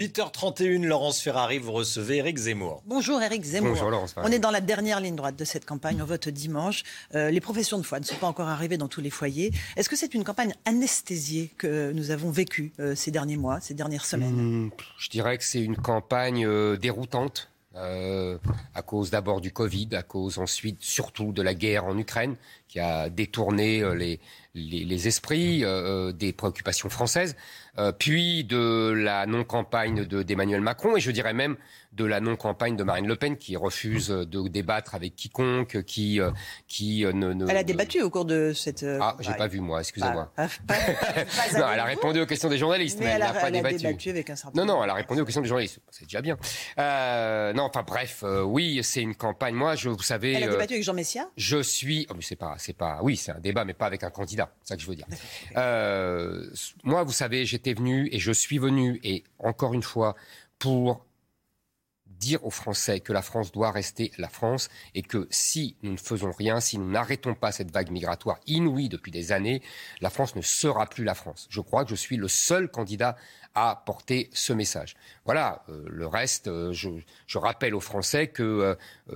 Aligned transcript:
8h31, 0.00 0.84
Laurence 0.84 1.22
Ferrari, 1.22 1.58
vous 1.58 1.72
recevez 1.72 2.18
Eric 2.18 2.36
Zemmour. 2.36 2.82
Bonjour 2.84 3.22
Eric 3.22 3.42
Zemmour. 3.42 3.70
Bonjour, 3.70 3.88
Laurence 3.90 4.12
Ferrari. 4.12 4.30
On 4.30 4.36
est 4.36 4.38
dans 4.38 4.50
la 4.50 4.60
dernière 4.60 5.00
ligne 5.00 5.16
droite 5.16 5.36
de 5.36 5.44
cette 5.46 5.64
campagne. 5.64 6.02
On 6.02 6.04
vote 6.04 6.28
dimanche. 6.28 6.82
Euh, 7.14 7.30
les 7.30 7.40
professions 7.40 7.78
de 7.78 7.82
foi 7.82 7.98
ne 7.98 8.04
sont 8.04 8.16
pas 8.16 8.26
encore 8.26 8.48
arrivées 8.48 8.76
dans 8.76 8.88
tous 8.88 9.00
les 9.00 9.08
foyers. 9.08 9.52
Est-ce 9.76 9.88
que 9.88 9.96
c'est 9.96 10.12
une 10.12 10.22
campagne 10.22 10.52
anesthésiée 10.66 11.50
que 11.56 11.92
nous 11.92 12.10
avons 12.10 12.30
vécue 12.30 12.72
euh, 12.78 12.94
ces 12.94 13.10
derniers 13.10 13.38
mois, 13.38 13.58
ces 13.60 13.72
dernières 13.72 14.04
semaines? 14.04 14.66
Hmm, 14.66 14.70
Je 14.98 15.08
dirais 15.08 15.38
que 15.38 15.44
c'est 15.44 15.62
une 15.62 15.76
campagne 15.78 16.44
euh, 16.44 16.76
déroutante. 16.76 17.48
euh, 17.74 18.36
à 18.74 18.82
cause 18.82 19.10
d'abord 19.10 19.40
du 19.42 19.50
Covid, 19.52 19.88
à 19.92 20.02
cause 20.02 20.38
ensuite 20.38 20.78
surtout 20.80 21.32
de 21.32 21.40
la 21.42 21.54
guerre 21.54 21.84
en 21.86 21.96
Ukraine, 21.98 22.36
qui 22.68 22.80
a 22.80 23.08
détourné 23.08 23.80
euh, 23.82 23.94
les, 23.94 24.20
les, 24.54 24.84
les 24.84 25.08
esprits 25.08 25.64
euh, 25.64 26.12
des 26.12 26.32
préoccupations 26.32 26.88
françaises, 26.88 27.36
euh, 27.78 27.92
puis 27.92 28.42
de 28.44 28.90
la 28.96 29.26
non-campagne 29.26 30.04
de- 30.04 30.22
d'Emmanuel 30.22 30.60
Macron, 30.62 30.96
et 30.96 31.00
je 31.00 31.10
dirais 31.10 31.34
même 31.34 31.56
de 31.92 32.04
la 32.04 32.20
non-campagne 32.20 32.76
de 32.76 32.82
Marine 32.84 33.06
Le 33.06 33.16
Pen, 33.16 33.36
qui 33.38 33.56
refuse 33.56 34.10
euh, 34.10 34.24
de 34.26 34.48
débattre 34.48 34.94
avec 34.94 35.14
quiconque, 35.14 35.82
qui, 35.84 36.20
euh, 36.20 36.30
qui 36.68 37.04
euh, 37.06 37.12
ne, 37.12 37.32
ne- 37.32 37.48
Elle 37.48 37.56
a 37.56 37.64
débattu 37.64 38.02
au 38.02 38.10
cours 38.10 38.24
de 38.26 38.52
cette. 38.54 38.82
euh, 38.82 38.98
Ah, 39.00 39.16
j'ai 39.20 39.26
campagne. 39.26 39.38
pas 39.38 39.46
vu 39.46 39.60
moi, 39.60 39.80
excusez-moi. 39.80 40.30
Pas- 40.36 40.48
pas- 40.66 40.74
pas 40.74 41.58
Non, 41.58 41.66
elle 41.72 41.80
a 41.80 41.84
répondu 41.84 42.20
aux 42.20 42.26
questions 42.26 42.48
des 42.50 42.58
journalistes, 42.58 42.98
mais, 42.98 43.06
Mais 43.06 43.12
elle 43.12 43.20
n'a 43.20 43.32
pas 43.32 43.46
elle 43.48 43.52
débattu. 43.54 43.76
débattu 43.78 44.10
avec 44.10 44.30
un 44.30 44.36
certain 44.36 44.58
Non, 44.60 44.66
non, 44.66 44.84
elle 44.84 44.90
a 44.90 44.94
répondu 44.94 45.20
aux 45.20 45.24
questions 45.24 45.40
des 45.42 45.48
journalistes. 45.48 45.78
C'est 45.90 46.04
déjà 46.04 46.20
bien. 46.20 46.36
Euh, 46.78 47.52
non, 47.52 47.64
enfin 47.64 47.82
bref, 47.86 48.20
euh, 48.24 48.42
oui, 48.42 48.80
c'est 48.82 49.00
une 49.02 49.14
campagne. 49.14 49.54
Moi, 49.54 49.74
je, 49.76 49.88
vous 49.88 50.02
savez, 50.02 50.32
Elle 50.34 50.44
a 50.44 50.46
euh, 50.48 50.50
débattu 50.52 50.74
avec 50.74 50.84
Jean 50.84 50.94
Messia? 50.94 51.28
je 51.36 51.62
suis. 51.62 52.06
Oh, 52.10 52.14
mais 52.14 52.22
c'est 52.22 52.36
pas, 52.36 52.55
c'est 52.58 52.76
pas. 52.76 53.00
Oui, 53.02 53.16
c'est 53.16 53.32
un 53.32 53.40
débat, 53.40 53.64
mais 53.64 53.74
pas 53.74 53.86
avec 53.86 54.02
un 54.02 54.10
candidat. 54.10 54.52
C'est 54.62 54.68
ça 54.68 54.76
que 54.76 54.82
je 54.82 54.88
veux 54.88 54.96
dire. 54.96 55.06
Euh, 55.56 56.50
moi, 56.84 57.02
vous 57.02 57.12
savez, 57.12 57.46
j'étais 57.46 57.72
venu 57.72 58.08
et 58.12 58.18
je 58.18 58.32
suis 58.32 58.58
venu 58.58 59.00
et 59.02 59.24
encore 59.38 59.72
une 59.72 59.82
fois 59.82 60.14
pour 60.58 61.06
dire 62.18 62.44
aux 62.44 62.50
Français 62.50 63.00
que 63.00 63.12
la 63.12 63.22
France 63.22 63.52
doit 63.52 63.70
rester 63.70 64.12
la 64.18 64.28
France 64.28 64.68
et 64.94 65.02
que 65.02 65.26
si 65.30 65.76
nous 65.82 65.92
ne 65.92 65.96
faisons 65.96 66.32
rien, 66.32 66.60
si 66.60 66.78
nous 66.78 66.90
n'arrêtons 66.90 67.34
pas 67.34 67.52
cette 67.52 67.70
vague 67.70 67.90
migratoire 67.90 68.38
inouïe 68.46 68.88
depuis 68.88 69.12
des 69.12 69.32
années, 69.32 69.62
la 70.00 70.10
France 70.10 70.34
ne 70.34 70.42
sera 70.42 70.86
plus 70.86 71.04
la 71.04 71.14
France. 71.14 71.46
Je 71.50 71.60
crois 71.60 71.84
que 71.84 71.90
je 71.90 71.94
suis 71.94 72.16
le 72.16 72.28
seul 72.28 72.70
candidat 72.70 73.16
à 73.54 73.82
porter 73.86 74.30
ce 74.32 74.52
message. 74.52 74.96
Voilà, 75.24 75.64
euh, 75.68 75.84
le 75.88 76.06
reste, 76.06 76.48
euh, 76.48 76.72
je, 76.72 76.90
je 77.26 77.38
rappelle 77.38 77.74
aux 77.74 77.80
Français 77.80 78.28
que 78.28 78.76
euh, 79.10 79.14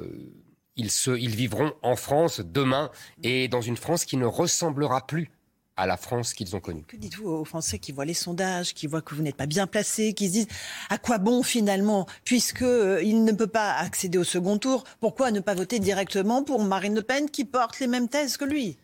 ils, 0.81 0.91
se, 0.91 1.11
ils 1.11 1.37
vivront 1.37 1.73
en 1.83 1.95
France 1.95 2.41
demain 2.41 2.91
et 3.23 3.49
dans 3.49 3.61
une 3.61 3.77
France 3.77 4.07
qui 4.07 4.17
ne 4.17 4.25
ressemblera 4.25 5.07
plus 5.07 5.31
à 5.77 5.87
la 5.87 5.99
France 5.99 6.33
qu'ils 6.33 6.57
ont 6.57 6.61
connue. 6.61 6.85
Que 6.85 6.97
dites-vous 6.97 7.29
aux 7.29 7.45
Français 7.45 7.79
qui 7.79 7.93
voient 7.93 8.07
les 8.07 8.15
sondages, 8.15 8.73
qui 8.73 8.87
voient 8.87 9.03
que 9.03 9.15
vous 9.15 9.23
n'êtes 9.23 9.37
pas 9.37 9.47
bien 9.47 9.67
placé, 9.67 10.15
qui 10.15 10.29
se 10.29 10.33
disent 10.33 10.49
à 10.89 10.97
quoi 10.97 11.19
bon 11.19 11.43
finalement, 11.43 12.07
puisque 12.25 12.63
euh, 12.63 13.03
il 13.03 13.25
ne 13.25 13.33
peut 13.33 13.47
pas 13.47 13.75
accéder 13.75 14.17
au 14.17 14.25
second 14.25 14.59
tour, 14.59 14.85
pourquoi 15.01 15.31
ne 15.31 15.41
pas 15.41 15.55
voter 15.55 15.79
directement 15.79 16.43
pour 16.45 16.65
Marine 16.65 16.95
Le 16.95 17.03
Pen 17.03 17.31
qui 17.31 17.45
porte 17.45 17.79
les 17.79 17.87
mêmes 17.87 18.09
thèses 18.09 18.39
que 18.39 18.47
lui? 18.47 18.79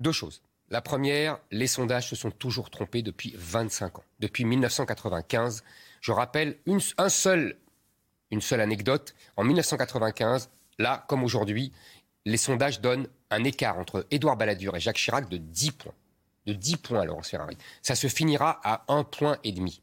Deux 0.00 0.12
choses. 0.12 0.42
La 0.68 0.82
première, 0.82 1.40
les 1.50 1.66
sondages 1.66 2.10
se 2.10 2.16
sont 2.16 2.30
toujours 2.30 2.70
trompés 2.70 3.02
depuis 3.02 3.34
25 3.36 3.98
ans. 3.98 4.04
Depuis 4.20 4.44
1995, 4.44 5.64
je 6.00 6.12
rappelle 6.12 6.58
une, 6.66 6.80
un 6.98 7.08
seul, 7.08 7.56
une 8.30 8.40
seule 8.40 8.60
anecdote. 8.60 9.14
En 9.36 9.44
1995, 9.44 10.50
là 10.78 11.04
comme 11.08 11.24
aujourd'hui, 11.24 11.72
les 12.24 12.36
sondages 12.36 12.80
donnent 12.80 13.08
un 13.30 13.44
écart 13.44 13.78
entre 13.78 14.06
Édouard 14.10 14.36
Balladur 14.36 14.76
et 14.76 14.80
Jacques 14.80 14.96
Chirac 14.96 15.28
de 15.28 15.36
10 15.36 15.72
points. 15.72 15.94
De 16.46 16.52
10 16.52 16.76
points, 16.78 17.04
Laurence 17.04 17.28
Ferrari. 17.28 17.56
Ça 17.82 17.94
se 17.94 18.08
finira 18.08 18.60
à 18.64 18.84
un 18.88 19.04
point 19.04 19.38
et 19.44 19.52
demi 19.52 19.82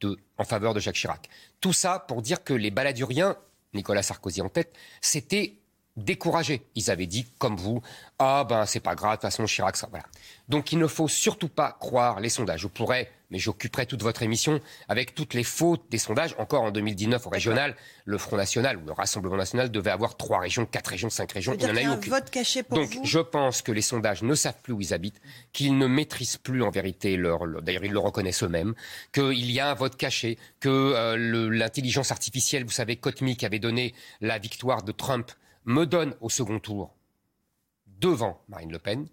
de, 0.00 0.18
en 0.36 0.44
faveur 0.44 0.74
de 0.74 0.80
Jacques 0.80 0.96
Chirac. 0.96 1.28
Tout 1.60 1.72
ça 1.72 1.98
pour 1.98 2.22
dire 2.22 2.44
que 2.44 2.54
les 2.54 2.70
baladuriens, 2.70 3.36
Nicolas 3.74 4.02
Sarkozy 4.02 4.42
en 4.42 4.48
tête, 4.48 4.74
s'étaient 5.00 5.58
découragés. 5.96 6.66
Ils 6.74 6.90
avaient 6.90 7.06
dit, 7.06 7.26
comme 7.38 7.56
vous, 7.56 7.82
ah 8.18 8.44
ben 8.48 8.66
c'est 8.66 8.80
pas 8.80 8.94
grave, 8.94 9.12
de 9.12 9.16
toute 9.16 9.22
façon 9.22 9.46
Chirac, 9.46 9.76
ça, 9.76 9.88
voilà. 9.90 10.06
Donc 10.48 10.72
il 10.72 10.78
ne 10.78 10.86
faut 10.86 11.08
surtout 11.08 11.48
pas 11.48 11.72
croire 11.72 12.20
les 12.20 12.28
sondages. 12.28 12.60
Je 12.60 12.68
pourrais, 12.68 13.10
mais 13.30 13.38
j'occuperai 13.38 13.84
toute 13.86 14.02
votre 14.02 14.22
émission 14.22 14.60
avec 14.88 15.14
toutes 15.14 15.34
les 15.34 15.44
fautes 15.44 15.84
des 15.90 15.98
sondages. 15.98 16.34
Encore 16.38 16.62
en 16.62 16.70
2019 16.70 17.26
au 17.26 17.30
régional, 17.30 17.76
le 18.04 18.16
Front 18.18 18.36
National 18.36 18.78
ou 18.78 18.86
le 18.86 18.92
Rassemblement 18.92 19.36
National 19.36 19.70
devait 19.70 19.90
avoir 19.90 20.16
trois 20.16 20.38
régions, 20.40 20.64
quatre 20.66 20.88
régions, 20.88 21.10
cinq 21.10 21.32
régions. 21.32 21.54
Il 21.54 21.64
n'y 21.64 21.70
en 21.70 21.76
a 21.76 21.82
eu 21.82 21.88
aucune. 21.90 22.10
vote 22.12 22.30
caché 22.30 22.62
pour 22.62 22.78
Donc 22.78 22.90
vous? 22.94 23.04
je 23.04 23.18
pense 23.18 23.60
que 23.62 23.70
les 23.72 23.82
sondages 23.82 24.22
ne 24.22 24.34
savent 24.34 24.60
plus 24.62 24.72
où 24.72 24.80
ils 24.80 24.94
habitent, 24.94 25.20
qu'ils 25.52 25.76
ne 25.76 25.86
maîtrisent 25.86 26.38
plus 26.38 26.62
en 26.62 26.70
vérité 26.70 27.16
leur, 27.16 27.44
leur- 27.44 27.60
d'ailleurs 27.62 27.84
ils 27.84 27.92
le 27.92 27.98
reconnaissent 27.98 28.42
eux-mêmes, 28.42 28.74
qu'il 29.12 29.50
y 29.50 29.60
a 29.60 29.70
un 29.70 29.74
vote 29.74 29.96
caché, 29.96 30.38
que 30.60 30.68
euh, 30.68 31.48
l'intelligence 31.50 32.10
artificielle, 32.12 32.64
vous 32.64 32.70
savez, 32.70 32.96
Cotmi 32.96 33.36
qui 33.36 33.44
avait 33.46 33.58
donné 33.58 33.94
la 34.20 34.38
victoire 34.38 34.82
de 34.82 34.92
Trump, 34.92 35.30
me 35.66 35.84
donne 35.84 36.14
au 36.22 36.30
second 36.30 36.60
tour 36.60 36.94
devant 38.00 38.40
Marine 38.48 38.72
Le 38.72 38.78
Pen. 38.78 39.06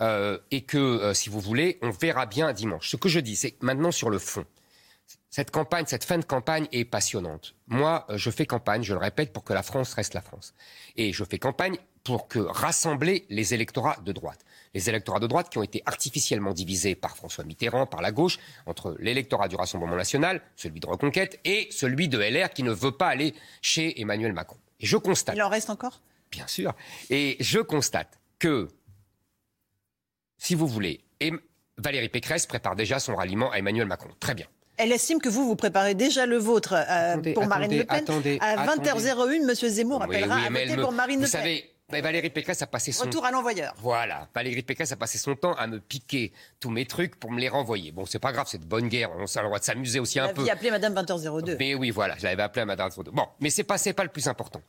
Euh, 0.00 0.38
et 0.50 0.62
que, 0.62 0.78
euh, 0.78 1.14
si 1.14 1.28
vous 1.30 1.40
voulez, 1.40 1.78
on 1.82 1.90
verra 1.90 2.26
bien 2.26 2.52
dimanche. 2.52 2.88
Ce 2.88 2.96
que 2.96 3.08
je 3.08 3.20
dis, 3.20 3.36
c'est 3.36 3.62
maintenant 3.62 3.92
sur 3.92 4.10
le 4.10 4.18
fond. 4.18 4.44
Cette 5.30 5.50
campagne, 5.50 5.84
cette 5.86 6.04
fin 6.04 6.18
de 6.18 6.24
campagne 6.24 6.68
est 6.70 6.84
passionnante. 6.84 7.56
Moi, 7.66 8.06
euh, 8.08 8.16
je 8.16 8.30
fais 8.30 8.46
campagne, 8.46 8.82
je 8.82 8.92
le 8.92 9.00
répète, 9.00 9.32
pour 9.32 9.42
que 9.42 9.52
la 9.52 9.62
France 9.62 9.92
reste 9.94 10.14
la 10.14 10.20
France. 10.20 10.54
Et 10.96 11.12
je 11.12 11.24
fais 11.24 11.38
campagne 11.38 11.76
pour 12.04 12.28
que 12.28 12.38
rassembler 12.38 13.26
les 13.30 13.54
électorats 13.54 13.96
de 14.04 14.12
droite. 14.12 14.44
Les 14.74 14.88
électorats 14.88 15.20
de 15.20 15.26
droite 15.26 15.48
qui 15.50 15.58
ont 15.58 15.62
été 15.62 15.82
artificiellement 15.86 16.52
divisés 16.52 16.94
par 16.94 17.16
François 17.16 17.44
Mitterrand, 17.44 17.86
par 17.86 18.02
la 18.02 18.12
gauche, 18.12 18.38
entre 18.66 18.94
l'électorat 19.00 19.48
du 19.48 19.56
Rassemblement 19.56 19.96
national, 19.96 20.42
celui 20.54 20.80
de 20.80 20.86
Reconquête, 20.86 21.40
et 21.44 21.66
celui 21.70 22.08
de 22.08 22.18
LR 22.18 22.50
qui 22.50 22.62
ne 22.62 22.72
veut 22.72 22.92
pas 22.92 23.08
aller 23.08 23.34
chez 23.62 24.00
Emmanuel 24.00 24.34
Macron. 24.34 24.58
Et 24.80 24.86
je 24.86 24.96
constate 24.96 25.34
Il 25.34 25.42
en 25.42 25.48
reste 25.48 25.70
encore? 25.70 26.00
Bien 26.30 26.46
sûr. 26.46 26.74
Et 27.10 27.36
je 27.40 27.58
constate 27.58 28.20
que, 28.38 28.68
si 30.44 30.54
vous 30.54 30.66
voulez, 30.66 31.00
Em- 31.20 31.38
Valérie 31.78 32.08
Pécresse 32.08 32.46
prépare 32.46 32.76
déjà 32.76 32.98
son 33.00 33.16
ralliement 33.16 33.50
à 33.50 33.56
Emmanuel 33.58 33.86
Macron. 33.86 34.10
Très 34.20 34.34
bien. 34.34 34.46
Elle 34.76 34.92
estime 34.92 35.20
que 35.20 35.28
vous, 35.28 35.46
vous 35.46 35.56
préparez 35.56 35.94
déjà 35.94 36.26
le 36.26 36.36
vôtre 36.36 36.72
euh, 36.74 37.12
Attendez, 37.12 37.32
pour 37.32 37.46
Marine 37.46 37.64
attendez, 37.64 37.78
Le 37.78 37.84
Pen. 37.84 37.96
attendez, 37.96 38.38
à 38.40 38.60
attendez. 38.60 38.90
20h01, 38.90 39.48
M. 39.50 39.54
Zemmour 39.70 39.98
Oui, 40.08 40.16
appellera 40.16 40.36
oui, 40.36 40.46
à 40.46 40.50
voter 40.50 40.76
me- 40.76 40.82
pour 40.82 40.92
Marine 40.92 41.20
Vous 41.20 41.26
Le 41.26 41.30
Pen. 41.30 41.40
savez, 41.40 41.70
Valérie 42.02 42.30
Pécresse 42.30 42.60
a 42.62 42.66
passé 42.66 42.90
son... 42.90 43.04
Retour 43.04 43.24
à 43.24 43.30
l'envoyeur. 43.30 43.72
Voilà, 43.78 44.28
Valérie 44.34 44.62
Pécresse 44.62 44.90
a 44.90 44.96
passé 44.96 45.16
son 45.18 45.36
temps 45.36 45.54
à 45.54 45.66
me 45.68 45.78
piquer 45.78 46.32
tous 46.58 46.70
mes 46.70 46.86
trucs 46.86 47.14
pour 47.20 47.30
me 47.30 47.38
les 47.40 47.48
renvoyer. 47.48 47.92
Bon, 47.92 48.04
c'est 48.04 48.18
pas 48.18 48.32
grave, 48.32 48.46
c'est 48.50 48.58
de 48.58 48.64
bonne 48.64 48.88
guerre, 48.88 49.10
on 49.16 49.24
a 49.24 49.40
le 49.42 49.46
droit 49.46 49.58
de 49.60 49.64
s'amuser 49.64 50.00
aussi 50.00 50.18
Vous 50.18 50.24
un 50.24 50.28
peu. 50.28 50.36
l'aviez 50.38 50.50
appelé 50.52 50.70
Madame 50.72 50.94
20h02. 50.94 51.56
Mais 51.58 51.74
oui, 51.76 51.90
voilà, 51.90 52.16
je 52.18 52.24
l'avais 52.24 52.42
appelé 52.42 52.62
à 52.62 52.66
Madame 52.66 52.90
Fourdeau. 52.90 53.12
Bon, 53.12 53.26
mais 53.40 53.50
c'est 53.50 53.64
pas, 53.64 53.78
c'est 53.78 53.92
pas 53.92 54.02
le 54.04 54.10
plus 54.10 54.26
important. 54.26 54.60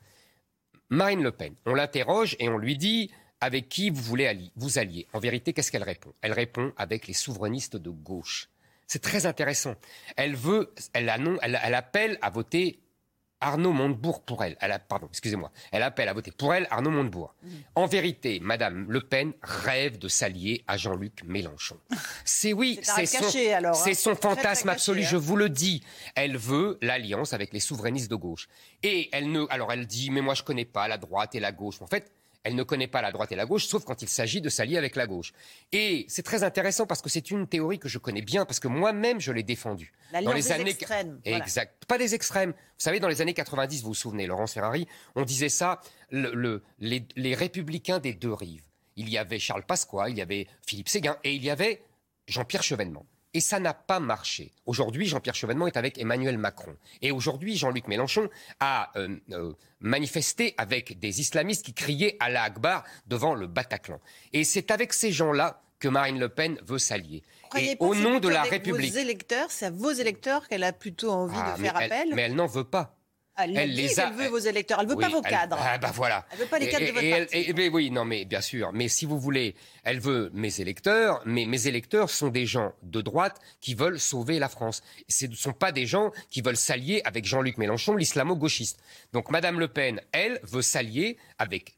Marine 0.90 1.24
Le 1.24 1.32
Pen, 1.32 1.54
on 1.66 1.74
l'interroge 1.74 2.36
et 2.40 2.48
on 2.50 2.58
lui 2.58 2.78
dit 2.78 3.10
avec 3.46 3.70
qui 3.70 3.90
vous 3.90 4.02
voulez 4.02 4.28
allier, 4.28 4.52
vous 4.56 4.78
allier. 4.80 5.08
En 5.14 5.20
vérité, 5.20 5.54
qu'est-ce 5.54 5.72
qu'elle 5.72 5.84
répond? 5.84 6.14
Elle 6.22 6.34
répond 6.34 6.74
avec 6.78 7.08
les 7.08 7.14
souverainistes 7.14 7.78
de 7.78 7.90
gauche. 7.90 8.50
C'est 8.88 9.02
très 9.02 9.26
intéressant. 9.26 9.76
Elle 10.16 10.36
veut, 10.36 10.74
elle, 10.94 11.10
annon- 11.10 11.38
elle, 11.42 11.60
elle 11.64 11.76
appelle 11.76 12.18
à 12.22 12.30
voter 12.30 12.80
Arnaud 13.42 13.74
Montebourg 13.74 14.24
pour 14.24 14.44
elle. 14.44 14.58
elle 14.62 14.72
a- 14.72 14.80
pardon, 14.80 15.08
excusez-moi. 15.10 15.52
Elle 15.72 15.84
appelle 15.84 16.08
à 16.08 16.14
voter 16.14 16.32
pour 16.32 16.54
elle 16.54 16.68
Arnaud 16.72 16.90
Montebourg. 16.90 17.36
En 17.76 17.86
vérité, 17.86 18.40
Madame 18.40 18.86
Le 18.90 19.02
Pen 19.02 19.34
rêve 19.44 19.98
de 20.00 20.08
s'allier 20.08 20.64
à 20.68 20.78
Jean-Luc 20.78 21.24
Mélenchon. 21.26 21.78
C'est 22.24 22.54
oui, 22.54 22.80
C'est 22.82 23.06
c'est 23.06 23.18
son, 23.18 23.24
caché, 23.26 23.54
alors, 23.54 23.76
hein. 23.76 23.82
c'est 23.84 23.94
son 23.94 24.12
Très, 24.16 24.20
très 24.30 24.36
fantasme 24.36 24.68
caché, 24.70 24.76
absolu. 24.76 25.02
hein. 25.04 25.08
Je 25.12 25.18
vous 25.18 25.36
le 25.36 25.50
dis. 25.50 25.84
Elle 26.16 26.38
veut 26.38 26.78
l'alliance 26.82 27.34
avec 27.34 27.54
les 27.54 27.60
souverainistes 27.60 28.10
de 28.10 28.16
gauche. 28.16 28.48
Et 28.84 29.10
elle 29.12 29.32
ne, 29.32 29.46
alors 29.50 29.72
elle 29.72 29.86
dit, 29.86 30.10
mais 30.12 30.22
moi 30.22 30.34
je 30.34 30.42
connais 30.44 30.66
pas 30.66 30.88
la 30.88 30.98
droite 30.98 31.36
et 31.36 31.40
la 31.40 31.52
gauche. 31.52 31.82
En 31.82 31.88
fait, 31.88 32.12
elle 32.46 32.56
ne 32.56 32.64
connaît 32.64 32.88
pas 32.88 33.02
la 33.02 33.12
droite 33.12 33.32
et 33.34 33.36
la 33.36 33.46
gauche, 33.46 33.66
sauf 33.66 33.84
quand 33.84 34.02
il 34.02 34.08
s'agit 34.08 34.40
de 34.40 34.48
s'allier 34.48 34.78
avec 34.78 34.96
la 34.96 35.06
gauche. 35.08 35.34
Et 35.74 36.06
c'est 36.08 36.24
très 36.24 36.44
intéressant 36.44 36.86
parce 36.88 37.02
que 37.02 37.10
c'est 37.10 37.30
une 37.32 37.48
théorie 37.48 37.80
que 37.80 37.90
je 37.90 37.98
connais 37.98 38.22
bien, 38.22 38.46
parce 38.46 38.62
que 38.62 38.70
moi-même 38.70 39.20
je 39.20 39.34
l'ai 39.34 39.44
défendue. 39.44 39.92
L'alliance 40.14 40.34
des 40.64 40.64
extrêmes, 40.72 41.20
voilà. 41.26 41.44
Exact. 41.44 41.84
Pas 41.86 41.98
des 41.98 42.16
extrêmes. 42.16 42.52
Vous 42.52 42.56
savez, 42.78 43.02
dans 43.02 43.10
les 43.10 43.22
années 43.22 43.34
90, 43.34 43.82
vous 43.82 43.90
vous 43.90 43.94
souvenez, 43.94 44.28
Laurence 44.28 44.54
Ferrari, 44.54 44.88
on 45.16 45.24
disait 45.24 45.50
ça, 45.50 45.82
le- 46.12 46.34
le- 46.34 46.64
les, 46.80 47.06
les 47.18 47.36
républicains 47.36 48.00
des 48.00 48.14
deux 48.14 48.32
rives. 48.34 48.64
Il 48.96 49.10
y 49.10 49.18
avait 49.18 49.40
Charles 49.40 49.66
Pasqua, 49.66 50.10
il 50.10 50.18
y 50.18 50.22
avait 50.22 50.48
Philippe 50.66 50.88
Séguin, 50.88 51.18
et 51.26 51.34
il 51.34 51.44
y 51.44 51.50
avait 51.50 51.82
Jean-Pierre 52.28 52.64
Chevènement. 52.64 53.06
Et 53.36 53.42
ça 53.42 53.60
n'a 53.60 53.74
pas 53.74 54.00
marché. 54.00 54.54
Aujourd'hui, 54.66 55.08
Jean-Pierre 55.08 55.36
Chevènement 55.36 55.68
est 55.68 55.76
avec 55.76 55.98
Emmanuel 55.98 56.38
Macron. 56.38 56.74
Et 57.02 57.12
aujourd'hui, 57.12 57.58
Jean-Luc 57.58 57.90
Mélenchon 57.90 58.30
a 58.62 58.92
euh, 58.98 59.18
euh, 59.32 59.52
manifesté 59.82 60.56
avec 60.58 61.00
des 61.00 61.20
islamistes 61.20 61.66
qui 61.66 61.74
criaient 61.74 62.16
à 62.22 62.30
la 62.30 62.44
Akbar 62.44 62.86
devant 63.08 63.36
le 63.36 63.48
Bataclan. 63.48 64.00
Et 64.32 64.46
c'est 64.46 64.72
avec 64.72 64.94
ces 64.94 65.12
gens-là 65.12 65.62
que 65.80 65.90
Marine 65.90 66.18
Le 66.18 66.30
Pen 66.30 66.58
veut 66.66 66.80
s'allier. 66.80 67.24
Et 67.58 67.76
au 67.82 67.94
nom 67.94 68.20
de 68.22 68.30
la 68.30 68.44
République. 68.44 68.94
Vos 68.94 69.00
électeurs, 69.00 69.52
c'est 69.52 69.66
à 69.66 69.70
vos 69.72 69.92
électeurs 69.92 70.48
qu'elle 70.48 70.64
a 70.64 70.72
plutôt 70.72 71.12
envie 71.12 71.36
Ah, 71.38 71.56
de 71.58 71.62
mais 71.62 71.68
faire 71.68 71.78
elle- 71.82 71.92
appel. 71.92 72.16
mais 72.16 72.22
elle 72.24 72.36
n'en 72.36 72.48
veut 72.48 72.64
pas. 72.64 72.95
Elle, 73.38 73.58
elle 73.58 73.74
dit 73.74 73.82
les 73.82 74.00
a- 74.00 74.10
veut 74.12 74.28
vos 74.28 74.38
électeurs, 74.38 74.80
elle 74.80 74.88
veut 74.88 74.96
pas 74.96 75.10
vos 75.10 75.22
elle- 75.24 75.30
cadres. 75.30 75.58
Ah 75.60 75.78
bah 75.78 75.92
voilà. 75.94 76.26
Elle 76.32 76.38
veut 76.40 76.46
pas 76.46 76.58
les 76.60 76.68
Et- 76.68 76.70
cadres 76.70 76.86
de 76.88 76.92
votre 76.92 77.04
et 77.04 77.10
elle- 77.10 77.26
parti. 77.28 77.38
et- 77.50 77.54
mais 77.54 77.68
oui, 77.68 77.92
non, 77.92 78.06
mais 78.06 78.24
bien 78.24 78.40
sûr. 78.42 78.72
Mais 78.74 78.88
si 78.88 79.06
vous 79.06 79.20
voulez, 79.20 79.56
elle 79.84 80.00
veut 80.00 80.32
mes 80.34 80.62
électeurs, 80.62 81.22
mais 81.26 81.46
mes 81.46 81.68
électeurs 81.68 82.10
sont 82.10 82.30
des 82.30 82.46
gens 82.46 82.74
de 82.84 83.02
droite 83.02 83.40
qui 83.60 83.74
veulent 83.74 84.00
sauver 84.00 84.40
la 84.40 84.48
France. 84.48 84.84
Ce 85.10 85.26
ne 85.26 85.36
sont 85.36 85.52
pas 85.54 85.72
des 85.74 85.86
gens 85.86 86.12
qui 86.30 86.42
veulent 86.42 86.56
s'allier 86.56 87.02
avec 87.04 87.26
Jean-Luc 87.26 87.58
Mélenchon, 87.58 87.96
l'islamo-gauchiste. 87.96 88.80
Donc 89.12 89.30
Madame 89.30 89.60
Le 89.60 89.68
Pen, 89.68 90.00
elle, 90.14 90.40
veut 90.44 90.62
s'allier 90.62 91.18
avec 91.38 91.78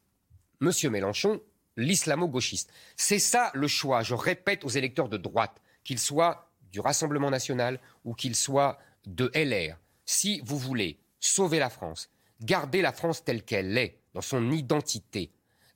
Monsieur 0.60 0.90
Mélenchon, 0.92 1.42
l'islamo-gauchiste. 1.76 2.72
C'est 2.96 3.20
ça 3.20 3.52
le 3.54 3.68
choix. 3.68 4.04
Je 4.04 4.14
répète 4.14 4.64
aux 4.64 4.70
électeurs 4.70 5.10
de 5.10 5.18
droite, 5.18 5.56
qu'ils 5.84 6.00
soient 6.00 6.52
du 6.72 6.80
Rassemblement 6.80 7.30
national 7.32 7.80
ou 8.06 8.14
qu'ils 8.14 8.36
soient 8.36 8.78
de 9.06 9.32
LR. 9.34 9.78
Si 10.06 10.42
vous 10.46 10.58
voulez 10.58 11.00
sauver 11.28 11.60
la 11.60 11.70
France, 11.70 12.10
garder 12.42 12.82
la 12.82 12.92
France 12.92 13.24
telle 13.24 13.44
qu'elle 13.44 13.78
est, 13.78 14.00
dans 14.14 14.22
son 14.22 14.52
identité, 14.52 15.32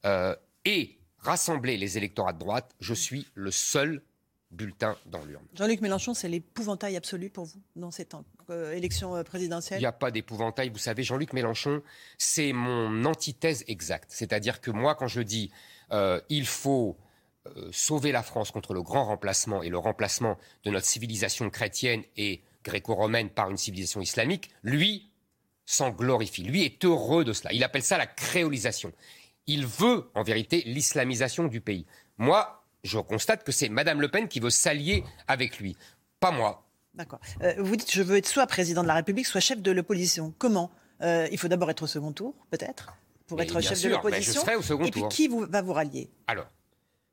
euh, 0.05 0.35
et 0.65 0.97
rassembler 1.19 1.77
les 1.77 1.97
électorats 1.97 2.33
de 2.33 2.39
droite, 2.39 2.73
je 2.79 2.93
suis 2.93 3.27
le 3.35 3.51
seul 3.51 4.01
bulletin 4.51 4.97
dans 5.05 5.23
l'urne. 5.23 5.45
Jean-Luc 5.53 5.81
Mélenchon, 5.81 6.13
c'est 6.13 6.27
l'épouvantail 6.27 6.97
absolu 6.97 7.29
pour 7.29 7.45
vous 7.45 7.61
dans 7.75 7.91
cette 7.91 8.13
euh, 8.49 8.73
élection 8.73 9.15
euh, 9.15 9.21
Il 9.21 9.23
présidentielle 9.23 9.79
n'y 9.79 9.85
a 9.85 9.93
pas 9.93 10.11
d'épouvantail. 10.11 10.69
Vous 10.69 10.77
savez, 10.77 11.03
Jean-Luc 11.03 11.31
Mélenchon, 11.31 11.81
c'est 12.17 12.51
mon 12.51 13.05
antithèse 13.05 13.63
exacte. 13.67 14.11
C'est-à-dire 14.11 14.59
que 14.59 14.71
moi, 14.71 14.95
quand 14.95 15.07
je 15.07 15.21
dis 15.21 15.51
euh, 15.91 16.21
il 16.29 16.45
faut 16.45 16.97
euh, 17.47 17.69
sauver 17.71 18.11
la 18.11 18.23
France 18.23 18.51
contre 18.51 18.73
le 18.73 18.81
grand 18.81 19.05
remplacement 19.05 19.61
et 19.61 19.69
le 19.69 19.77
remplacement 19.77 20.37
de 20.63 20.71
notre 20.71 20.85
civilisation 20.85 21.49
chrétienne 21.49 22.03
et 22.15 22.41
gréco-romaine 22.63 23.29
par 23.29 23.49
une 23.49 23.57
civilisation 23.57 24.01
islamique, 24.01 24.51
lui 24.63 25.10
s'en 25.71 25.89
glorifie. 25.89 26.43
Lui 26.43 26.63
est 26.63 26.83
heureux 26.85 27.23
de 27.23 27.33
cela. 27.33 27.53
Il 27.53 27.63
appelle 27.63 27.83
ça 27.83 27.97
la 27.97 28.07
créolisation. 28.07 28.91
Il 29.47 29.65
veut, 29.65 30.09
en 30.15 30.23
vérité, 30.23 30.63
l'islamisation 30.65 31.45
du 31.45 31.61
pays. 31.61 31.85
Moi, 32.17 32.63
je 32.83 32.99
constate 32.99 33.43
que 33.43 33.51
c'est 33.51 33.69
Madame 33.69 34.01
Le 34.01 34.09
Pen 34.09 34.27
qui 34.27 34.39
veut 34.39 34.49
s'allier 34.49 35.03
avec 35.27 35.59
lui. 35.59 35.75
Pas 36.19 36.31
moi. 36.31 36.67
D'accord. 36.93 37.19
Euh, 37.41 37.53
vous 37.59 37.75
dites 37.75 37.91
je 37.91 38.03
veux 38.03 38.17
être 38.17 38.27
soit 38.27 38.45
président 38.47 38.83
de 38.83 38.87
la 38.87 38.95
République, 38.95 39.25
soit 39.25 39.39
chef 39.39 39.61
de 39.61 39.71
l'opposition. 39.71 40.33
Comment? 40.37 40.71
Euh, 41.01 41.27
Il 41.31 41.37
faut 41.37 41.47
d'abord 41.47 41.69
être 41.71 41.83
au 41.83 41.87
second 41.87 42.11
tour, 42.11 42.35
peut-être, 42.51 42.93
pour 43.27 43.37
Mais 43.37 43.45
être 43.45 43.57
bien 43.59 43.69
chef 43.69 43.77
sûr, 43.79 43.89
de 43.89 43.95
ben, 43.95 44.01
l'opposition. 44.03 44.33
je 44.41 44.45
serai 44.45 44.55
au 44.55 44.61
second 44.61 44.83
Et 44.85 44.91
puis 44.91 45.01
qui 45.09 45.27
vous, 45.27 45.45
va 45.47 45.61
vous 45.61 45.73
rallier? 45.73 46.09
Alors, 46.27 46.47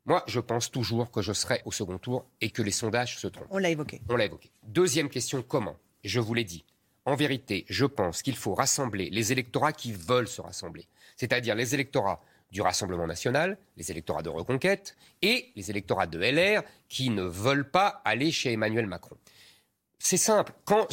moi, 0.04 0.24
je 0.26 0.40
pense 0.40 0.70
toujours 0.70 1.10
que 1.10 1.22
je 1.22 1.32
serai 1.32 1.62
au 1.64 1.70
second 1.70 1.98
tour 1.98 2.26
et 2.40 2.50
que 2.50 2.60
les 2.62 2.72
sondages 2.72 3.18
se 3.18 3.28
trompent. 3.28 3.46
On 3.50 3.58
l'a 3.58 3.70
évoqué. 3.70 4.00
On 4.08 4.16
l'a 4.16 4.24
évoqué. 4.24 4.50
Deuxième 4.64 5.08
question, 5.08 5.42
comment? 5.42 5.76
Je 6.02 6.18
vous 6.20 6.34
l'ai 6.34 6.44
dit. 6.44 6.64
En 7.08 7.14
vérité, 7.14 7.64
je 7.70 7.86
pense 7.86 8.20
qu'il 8.20 8.36
faut 8.36 8.52
rassembler 8.52 9.08
les 9.08 9.32
électorats 9.32 9.72
qui 9.72 9.92
veulent 9.92 10.28
se 10.28 10.42
rassembler. 10.42 10.86
C'est-à-dire 11.16 11.54
les 11.54 11.72
électorats 11.72 12.20
du 12.52 12.60
Rassemblement 12.60 13.06
national, 13.06 13.56
les 13.78 13.90
électorats 13.90 14.20
de 14.20 14.28
Reconquête 14.28 14.94
et 15.22 15.50
les 15.56 15.70
électorats 15.70 16.06
de 16.06 16.18
LR 16.18 16.62
qui 16.90 17.08
ne 17.08 17.22
veulent 17.22 17.70
pas 17.70 18.02
aller 18.04 18.30
chez 18.30 18.52
Emmanuel 18.52 18.86
Macron. 18.86 19.16
C'est 19.98 20.18
simple. 20.18 20.52
Quand, 20.66 20.86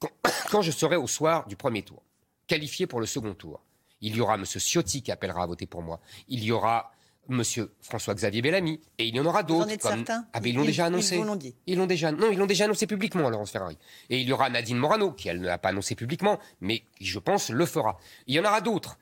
quand 0.50 0.62
je 0.62 0.70
serai 0.70 0.96
au 0.96 1.06
soir 1.06 1.46
du 1.46 1.56
premier 1.56 1.82
tour, 1.82 2.02
qualifié 2.46 2.86
pour 2.86 3.00
le 3.00 3.04
second 3.04 3.34
tour, 3.34 3.62
il 4.00 4.16
y 4.16 4.22
aura 4.22 4.36
M. 4.36 4.46
Ciotti 4.46 5.02
qui 5.02 5.12
appellera 5.12 5.42
à 5.42 5.46
voter 5.46 5.66
pour 5.66 5.82
moi. 5.82 6.00
Il 6.28 6.42
y 6.42 6.52
aura 6.52 6.90
M. 7.30 7.42
François-Xavier 7.80 8.42
Bellamy. 8.42 8.80
Et 8.98 9.06
il 9.06 9.14
y 9.16 9.20
en 9.20 9.24
aura 9.26 9.42
Vous 9.42 9.54
en 9.54 9.58
d'autres. 9.60 9.70
êtes 9.70 9.82
comme- 9.82 9.96
certain 9.98 10.26
Ah, 10.32 10.40
ben, 10.40 10.48
ils 10.50 10.56
l'ont 10.56 10.64
déjà 10.64 10.86
annoncé. 10.86 11.16
vous 11.16 11.24
l'ont 11.24 11.36
dit. 11.36 11.54
Ils 11.66 11.78
l'ont 11.78 11.86
déjà, 11.86 12.10
non, 12.12 12.30
ils 12.30 12.38
l'ont 12.38 12.46
déjà 12.46 12.64
annoncé 12.64 12.86
publiquement, 12.86 13.30
Laurence 13.30 13.50
Ferrari. 13.50 13.78
Et 14.08 14.18
il 14.20 14.28
y 14.28 14.32
aura 14.32 14.50
Nadine 14.50 14.76
Morano, 14.76 15.12
qui 15.12 15.28
elle 15.28 15.40
ne 15.40 15.46
l'a 15.46 15.58
pas 15.58 15.68
annoncé 15.70 15.94
publiquement, 15.94 16.38
mais 16.60 16.80
qui, 16.98 17.06
je 17.06 17.18
pense, 17.18 17.50
le 17.50 17.64
fera. 17.66 17.98
Il 18.26 18.34
y 18.34 18.40
en 18.40 18.44
aura 18.44 18.60
d'autres. 18.60 18.98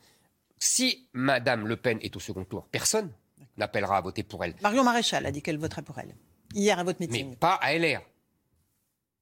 Si 0.58 1.06
Madame 1.12 1.66
Le 1.66 1.76
Pen 1.76 1.98
est 2.02 2.14
au 2.16 2.20
second 2.20 2.44
tour, 2.44 2.66
personne 2.70 3.10
n'appellera 3.56 3.96
à 3.96 4.00
voter 4.00 4.22
pour 4.22 4.44
elle. 4.44 4.54
Marion 4.62 4.84
Maréchal 4.84 5.24
a 5.26 5.30
dit 5.30 5.40
qu'elle 5.42 5.58
voterait 5.58 5.82
pour 5.82 5.98
elle. 5.98 6.14
Hier 6.54 6.78
à 6.78 6.84
votre 6.84 6.98
Mais 7.00 7.06
meeting. 7.06 7.36
pas 7.36 7.54
à 7.54 7.72
LR. 7.74 8.00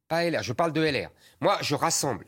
Pas 0.08 0.18
à 0.18 0.24
LR, 0.30 0.42
je 0.42 0.52
parle 0.52 0.72
de 0.72 0.80
LR. 0.82 1.10
Moi, 1.40 1.58
je 1.62 1.74
rassemble 1.74 2.26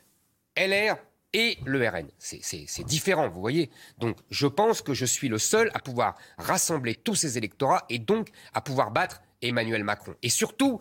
LR 0.56 0.96
et 1.32 1.58
le 1.64 1.86
RN. 1.86 2.08
C'est- 2.18 2.84
différent, 2.84 3.28
vous 3.28 3.40
voyez. 3.40 3.70
Donc, 3.98 4.18
je 4.30 4.46
pense 4.46 4.82
que 4.82 4.94
je 4.94 5.04
suis 5.04 5.28
le 5.28 5.38
seul 5.38 5.70
à 5.74 5.80
pouvoir 5.80 6.16
rassembler 6.38 6.94
tous 6.94 7.14
ces 7.14 7.38
électorats 7.38 7.84
et 7.88 7.98
donc 7.98 8.28
à 8.54 8.60
pouvoir 8.60 8.90
battre 8.90 9.22
Emmanuel 9.42 9.84
Macron. 9.84 10.14
Et 10.22 10.28
surtout, 10.28 10.80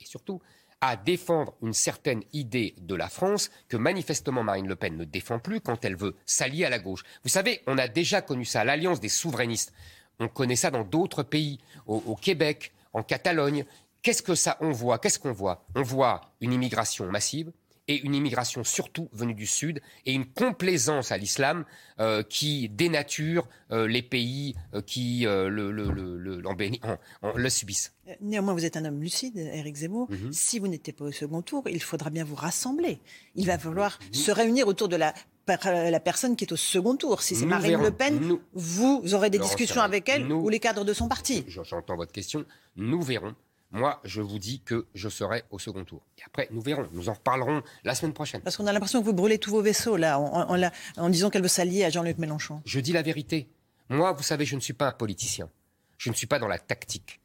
et 0.00 0.04
surtout, 0.04 0.40
à 0.80 0.96
défendre 0.96 1.54
une 1.62 1.72
certaine 1.72 2.22
idée 2.32 2.74
de 2.78 2.94
la 2.94 3.08
France 3.08 3.50
que 3.68 3.76
manifestement 3.76 4.42
Marine 4.42 4.68
Le 4.68 4.76
Pen 4.76 4.96
ne 4.96 5.04
défend 5.04 5.38
plus 5.38 5.60
quand 5.60 5.84
elle 5.84 5.96
veut 5.96 6.14
s'allier 6.26 6.66
à 6.66 6.70
la 6.70 6.78
gauche. 6.78 7.04
Vous 7.22 7.30
savez, 7.30 7.62
on 7.66 7.78
a 7.78 7.88
déjà 7.88 8.20
connu 8.20 8.44
ça, 8.44 8.64
l'alliance 8.64 9.00
des 9.00 9.08
souverainistes. 9.08 9.72
On 10.18 10.28
connaît 10.28 10.56
ça 10.56 10.70
dans 10.70 10.84
d'autres 10.84 11.22
pays, 11.22 11.58
au, 11.86 12.14
Québec, 12.16 12.72
en 12.92 13.02
Catalogne. 13.02 13.64
Qu'est-ce 14.02 14.22
que 14.22 14.34
ça 14.34 14.58
on 14.60 14.72
Qu'est-ce 14.98 15.18
qu'on 15.18 15.32
voit? 15.32 15.64
On 15.74 15.82
voit 15.82 16.20
une 16.40 16.52
immigration 16.52 17.10
massive 17.10 17.50
et 17.88 18.00
une 18.04 18.14
immigration 18.14 18.64
surtout 18.64 19.08
venue 19.12 19.34
du 19.34 19.46
Sud 19.46 19.80
et 20.06 20.12
une 20.12 20.24
complaisance 20.26 21.12
à 21.12 21.18
l'islam 21.18 21.64
euh, 22.00 22.22
qui 22.22 22.68
dénature 22.68 23.46
euh, 23.70 23.86
les 23.86 24.02
pays 24.02 24.54
euh, 24.74 24.80
qui 24.80 25.20
le, 25.26 26.42
en- 26.46 27.28
en- 27.28 27.32
le 27.36 27.48
subissent. 27.50 27.92
Néanmoins, 28.20 28.54
vous 28.54 28.64
êtes 28.64 28.76
un 28.76 28.84
homme 28.84 29.00
lucide, 29.00 29.36
Éric 29.38 29.76
Zemmour. 29.76 30.10
Mhm. 30.10 30.32
Si 30.32 30.58
vous 30.58 30.68
n'étiez 30.68 30.92
pas 30.92 31.04
au 31.06 31.12
second 31.12 31.42
tour, 31.42 31.62
il 31.68 31.82
faudra 31.82 32.10
bien 32.10 32.24
vous 32.24 32.34
rassembler. 32.34 32.98
Il 33.34 33.46
va 33.46 33.58
falloir 33.58 33.98
Mhm. 34.08 34.14
se 34.14 34.30
réunir 34.30 34.66
autour 34.68 34.88
de 34.88 34.96
la, 34.96 35.12
per- 35.46 35.90
la 35.90 36.00
personne 36.00 36.36
qui 36.36 36.44
est 36.44 36.52
au 36.52 36.56
second 36.56 36.96
tour. 36.96 37.22
Si 37.22 37.34
c'est 37.36 37.46
Marine 37.46 37.70
verrons. 37.72 37.82
Le 37.84 37.90
Pen, 37.90 38.18
Nous- 38.20 38.40
vous 38.54 39.14
aurez 39.14 39.30
des 39.30 39.38
discussions 39.38 39.80
avec 39.82 40.08
elle 40.08 40.26
nous- 40.26 40.40
ou 40.40 40.48
les 40.48 40.58
cadres 40.60 40.84
de 40.84 40.92
son 40.92 41.08
parti. 41.08 41.44
Je- 41.48 41.62
J'entends 41.62 41.96
votre 41.96 42.12
question. 42.12 42.44
Nous 42.76 43.02
verrons. 43.02 43.34
Moi, 43.74 44.00
je 44.04 44.20
vous 44.22 44.38
dis 44.38 44.60
que 44.60 44.86
je 44.94 45.08
serai 45.08 45.42
au 45.50 45.58
second 45.58 45.84
tour. 45.84 46.00
Et 46.18 46.22
après, 46.24 46.46
nous 46.52 46.60
verrons. 46.62 46.88
Nous 46.92 47.08
en 47.08 47.14
reparlerons 47.14 47.60
la 47.82 47.94
semaine 47.96 48.12
prochaine. 48.14 48.40
Parce 48.40 48.56
qu'on 48.56 48.66
a 48.68 48.72
l'impression 48.72 49.00
que 49.00 49.04
vous 49.04 49.12
brûlez 49.12 49.38
tous 49.38 49.50
vos 49.50 49.62
vaisseaux, 49.62 49.96
là, 49.96 50.18
en, 50.20 50.24
en- 50.26 50.48
en 50.50 50.54
la- 50.56 50.72
en 50.96 51.10
disant 51.10 51.28
qu'elle 51.28 51.42
veut 51.42 51.48
s'allier 51.48 51.84
à 51.84 51.90
Jean-Luc 51.90 52.18
Mélenchon. 52.18 52.62
Je 52.64 52.78
dis 52.78 52.92
la 52.92 53.02
vérité. 53.02 53.48
Moi, 53.88 54.12
vous 54.12 54.22
savez, 54.22 54.44
je 54.44 54.54
ne 54.54 54.60
suis 54.60 54.72
pas 54.74 54.88
un 54.88 54.92
politicien. 54.92 55.50
Je 55.98 56.08
ne 56.08 56.14
suis 56.14 56.26
pas 56.28 56.38
dans 56.38 56.46
la 56.48 56.58
tactique. 56.60 57.20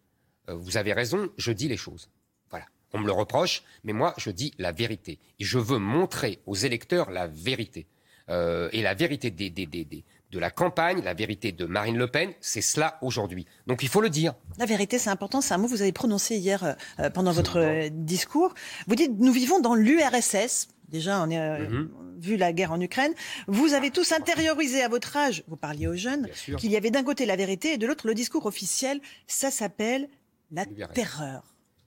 Euh, 0.50 0.56
vous 0.56 0.76
avez 0.78 0.92
raison, 0.94 1.30
je 1.38 1.52
dis 1.52 1.68
les 1.68 1.78
choses. 1.78 2.10
Voilà. 2.50 2.66
On 2.94 3.00
me 3.00 3.06
le 3.06 3.12
reproche, 3.12 3.62
mais 3.84 3.94
moi, 3.94 4.16
je 4.18 4.32
dis 4.32 4.52
la 4.58 4.72
vérité. 4.72 5.20
Et 5.40 5.44
je 5.46 5.60
veux 5.60 5.78
montrer 5.78 6.40
aux 6.48 6.56
électeurs 6.56 7.12
la 7.12 7.28
vérité. 7.28 7.86
Euh, 8.30 8.70
et 8.74 8.82
la 8.82 8.94
vérité 8.96 9.30
des, 9.32 9.50
des- 9.52 9.66
des- 9.68 9.86
des- 9.86 10.04
de 10.32 10.40
la 10.40 10.52
campagne, 10.52 11.02
la 11.04 11.14
vérité 11.14 11.52
de 11.52 11.66
Marine 11.66 11.98
Le 11.98 12.08
Pen, 12.08 12.32
c'est 12.40 12.62
cela 12.62 12.98
aujourd'hui. 13.02 13.46
Donc 13.68 13.82
il 13.82 13.90
faut 13.90 14.02
le 14.02 14.10
dire. 14.10 14.36
La 14.60 14.66
vérité, 14.66 15.00
c'est 15.00 15.10
important. 15.10 15.42
C'est 15.42 15.54
un 15.54 15.58
mot 15.58 15.66
que 15.66 15.72
vous 15.72 15.82
avez 15.82 15.92
prononcé 15.92 16.38
hier 16.38 16.64
euh, 16.64 16.74
euh, 17.00 17.10
pendant 17.10 17.32
votre 17.32 17.58
euh, 17.60 17.90
discours. 17.92 18.54
Vous 18.88 18.96
dites 18.96 19.12
nous 19.18 19.32
vivons 19.32 19.60
dans 19.60 19.74
l'URSS. 19.76 20.68
Déjà, 20.90 21.22
on 21.22 21.32
a 21.32 21.60
Mhm. 21.60 21.90
vu 22.20 22.36
la 22.38 22.52
guerre 22.54 22.72
en 22.72 22.80
Ukraine. 22.82 23.14
Vous 23.48 23.74
avez 23.74 23.92
tous 23.92 24.12
intériorisé 24.12 24.82
à 24.84 24.88
votre 24.88 25.16
âge, 25.18 25.44
vous 25.48 25.56
parliez 25.56 25.88
aux 25.88 25.96
jeunes, 25.96 26.28
qu'il 26.58 26.72
y 26.72 26.78
avait 26.78 26.90
d'un 26.92 27.04
côté 27.04 27.26
la 27.26 27.36
vérité 27.36 27.74
et 27.74 27.78
de 27.78 27.86
l'autre 27.88 28.08
le 28.08 28.14
discours 28.16 28.46
officiel. 28.48 29.00
Ça 29.28 29.52
s'appelle 29.52 30.10
la 30.52 30.66
terreur. 30.66 31.44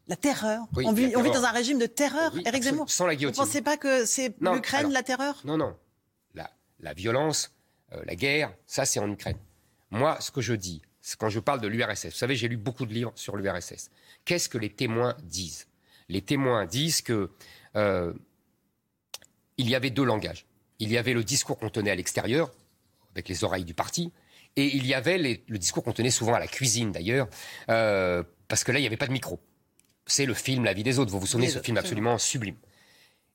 La 0.09 0.17
terreur. 0.17 0.67
Oui, 0.77 0.85
on, 0.87 0.93
vit, 0.93 1.11
la 1.11 1.19
on 1.19 1.23
vit 1.23 1.31
terreur. 1.31 1.43
dans 1.43 1.49
un 1.49 1.53
régime 1.53 1.79
de 1.79 1.87
terreur, 1.87 2.33
Oui, 2.35 2.43
absolument. 2.45 2.71
Zemmour. 2.71 2.91
Sans 2.91 3.07
la 3.07 3.13
Vous 3.13 3.19
guillotine. 3.19 3.45
pensez 3.45 3.61
pas 3.63 3.77
que 3.77 4.05
c'est 4.05 4.35
l'Ukraine, 4.41 4.91
la 4.93 5.03
terreur? 5.05 5.41
Non, 5.45 5.57
non. 5.57 5.77
La, 6.35 6.51
la 6.81 6.93
violence, 6.95 7.53
la 8.05 8.15
guerre, 8.15 8.53
ça 8.67 8.85
c'est 8.85 9.01
en 9.01 9.11
Ukraine. 9.11 9.39
Moi, 9.91 10.19
ce 10.21 10.31
que 10.31 10.41
je 10.41 10.55
dis, 10.55 10.81
c'est 11.01 11.19
quand 11.19 11.29
je 11.29 11.41
parle 11.41 11.61
de 11.61 11.69
l'URSS, 11.69 12.07
vous 12.07 12.11
savez, 12.13 12.37
j'ai 12.37 12.49
lu 12.49 12.57
beaucoup 12.57 12.87
de 12.87 12.95
livres 12.95 13.13
sur 13.15 13.37
l'URSS. 13.37 13.91
Qu'est-ce 14.25 14.49
que 14.49 14.59
les 14.59 14.71
témoins 14.71 15.17
disent? 15.25 15.67
Les 16.09 16.23
témoins 16.23 16.65
disent 16.67 17.03
que 17.03 17.31
euh, 17.77 18.13
il 19.57 19.69
y 19.69 19.75
avait 19.75 19.91
deux 19.91 20.05
langages. 20.05 20.47
Il 20.79 20.91
y 20.91 20.99
avait 20.99 21.13
le 21.13 21.25
discours 21.25 21.59
qu'on 21.59 21.71
tenait 21.71 21.91
à 21.91 21.95
l'extérieur, 21.95 22.51
avec 23.13 23.29
les 23.29 23.45
oreilles 23.45 23.65
du 23.65 23.75
parti, 23.75 24.13
et 24.57 24.67
il 24.77 24.87
y 24.87 24.95
avait 24.95 25.19
les- 25.19 25.45
le 25.49 25.59
discours 25.59 25.83
qu'on 25.83 25.93
tenait 25.93 26.11
souvent 26.11 26.35
à 26.35 26.39
la 26.39 26.47
cuisine 26.47 26.93
d'ailleurs, 26.93 27.29
euh, 27.69 28.23
parce 28.49 28.65
que 28.65 28.73
là, 28.73 28.79
il 28.79 28.83
n'y 28.83 28.87
avait 28.87 28.97
pas 28.97 29.07
de 29.07 29.13
micro. 29.13 29.41
C'est 30.07 30.27
le 30.27 30.35
film 30.35 30.65
La 30.65 30.73
vie 30.73 30.83
des 30.83 30.99
autres. 30.99 31.11
Vous 31.13 31.21
vous 31.21 31.27
souvenez, 31.27 31.47
Les 31.47 31.53
ce 31.53 31.61
film 31.61 31.77
absolument 31.77 32.19
sublime. 32.19 32.57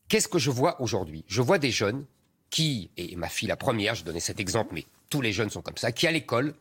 Qu'est-ce 0.10 0.28
que 0.28 0.40
je 0.40 0.52
vois 0.52 0.82
aujourd'hui? 0.82 1.24
Je 1.28 1.42
vois 1.42 1.58
des 1.60 1.72
jeunes 1.72 2.06
qui, 2.50 2.90
et 2.98 3.16
ma 3.16 3.30
fille 3.30 3.48
la 3.48 3.58
première, 3.58 3.96
je 3.96 4.04
donnais 4.04 4.20
cet 4.20 4.40
exemple, 4.40 4.74
mais 4.74 4.86
tous 5.10 5.22
les 5.22 5.34
jeunes 5.34 5.50
sont 5.50 5.62
comme 5.62 5.78
ça, 5.78 5.92
qui 5.92 6.08
à 6.08 6.12
l'école 6.12 6.54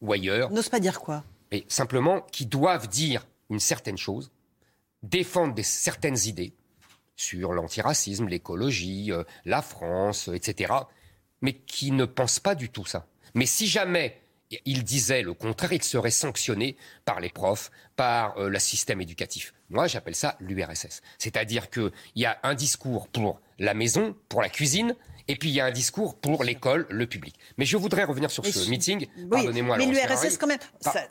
ou 0.00 0.12
ailleurs, 0.12 0.50
N'ose 0.50 0.68
pas 0.68 0.80
dire 0.80 1.00
quoi 1.00 1.24
mais 1.50 1.64
simplement 1.68 2.20
qui 2.32 2.46
doivent 2.46 2.88
dire 2.88 3.26
une 3.50 3.60
certaine 3.60 3.98
chose, 3.98 4.30
défendent 5.02 5.54
des, 5.54 5.62
certaines 5.62 6.18
idées 6.26 6.52
sur 7.16 7.52
l'antiracisme, 7.52 8.28
l'écologie, 8.28 9.12
euh, 9.12 9.24
la 9.44 9.62
France, 9.62 10.28
etc., 10.32 10.72
mais 11.42 11.54
qui 11.54 11.90
ne 11.90 12.04
pensent 12.04 12.40
pas 12.40 12.54
du 12.54 12.68
tout 12.68 12.84
ça. 12.84 13.06
Mais 13.34 13.46
si 13.46 13.66
jamais 13.66 14.20
il 14.64 14.84
disait 14.84 15.22
le 15.22 15.34
contraire, 15.34 15.72
il 15.72 15.82
serait 15.82 16.10
sanctionné 16.10 16.76
par 17.04 17.20
les 17.20 17.30
profs, 17.30 17.70
par 17.96 18.36
euh, 18.38 18.48
le 18.48 18.58
système 18.58 19.00
éducatif. 19.00 19.54
Moi, 19.68 19.86
j'appelle 19.86 20.14
ça 20.14 20.36
l'URSS. 20.40 21.02
C'est-à-dire 21.18 21.70
qu'il 21.70 21.92
y 22.16 22.24
a 22.24 22.38
un 22.42 22.54
discours 22.54 23.08
pour 23.08 23.40
la 23.58 23.74
maison, 23.74 24.16
pour 24.28 24.42
la 24.42 24.48
cuisine, 24.48 24.96
et 25.30 25.36
puis 25.36 25.48
il 25.48 25.54
y 25.54 25.60
a 25.60 25.66
un 25.66 25.70
discours 25.70 26.16
pour 26.16 26.42
l'école, 26.42 26.86
le 26.90 27.06
public. 27.06 27.36
Mais 27.56 27.64
je 27.64 27.76
voudrais 27.76 28.02
revenir 28.02 28.32
sur 28.32 28.44
ce 28.44 28.68
meeting. 28.68 29.06
Pardonnez-moi. 29.30 29.76
Mais 29.78 29.86
l'URSS, 29.86 30.36
quand 30.38 30.48
même, 30.48 30.58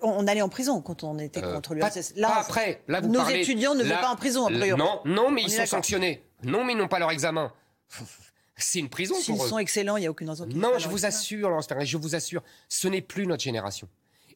on 0.02 0.28
allait 0.28 0.42
en 0.42 0.50
prison 0.50 0.82
quand 0.82 1.06
on 1.06 1.18
était 1.20 1.42
euh, 1.42 1.54
contre 1.54 1.74
l'URSS. 1.74 2.16
Là, 2.18 2.38
après. 2.38 2.84
Là, 2.90 3.00
vous 3.00 3.08
nos 3.08 3.26
étudiants 3.30 3.76
ne 3.76 3.84
vont 3.84 3.96
pas 3.96 4.10
en 4.12 4.18
prison, 4.18 4.48
a 4.48 4.52
priori. 4.52 4.78
Non, 4.78 5.00
non, 5.06 5.32
mais 5.32 5.44
ils 5.44 5.52
sont 5.52 5.66
sanctionnés. 5.66 6.24
Non, 6.44 6.66
mais 6.66 6.74
ils 6.74 6.78
n'ont 6.78 6.90
pas 6.90 7.00
leur 7.00 7.12
examen. 7.12 7.54
C'est 8.58 8.80
une 8.80 8.90
prison 8.90 9.16
S'ils 9.16 9.38
sont 9.38 9.58
excellents, 9.58 9.96
il 9.96 10.02
n'y 10.02 10.08
a 10.08 10.12
aucune 10.12 10.30
raison. 10.30 10.46
Non, 10.48 10.78
je 10.78 10.90
vous 10.90 11.06
assure, 11.06 11.62
je 11.62 11.98
vous 11.98 12.14
assure, 12.16 12.44
ce 12.68 12.90
n'est 12.90 13.02
plus 13.02 13.26
notre 13.26 13.44
génération. 13.44 13.88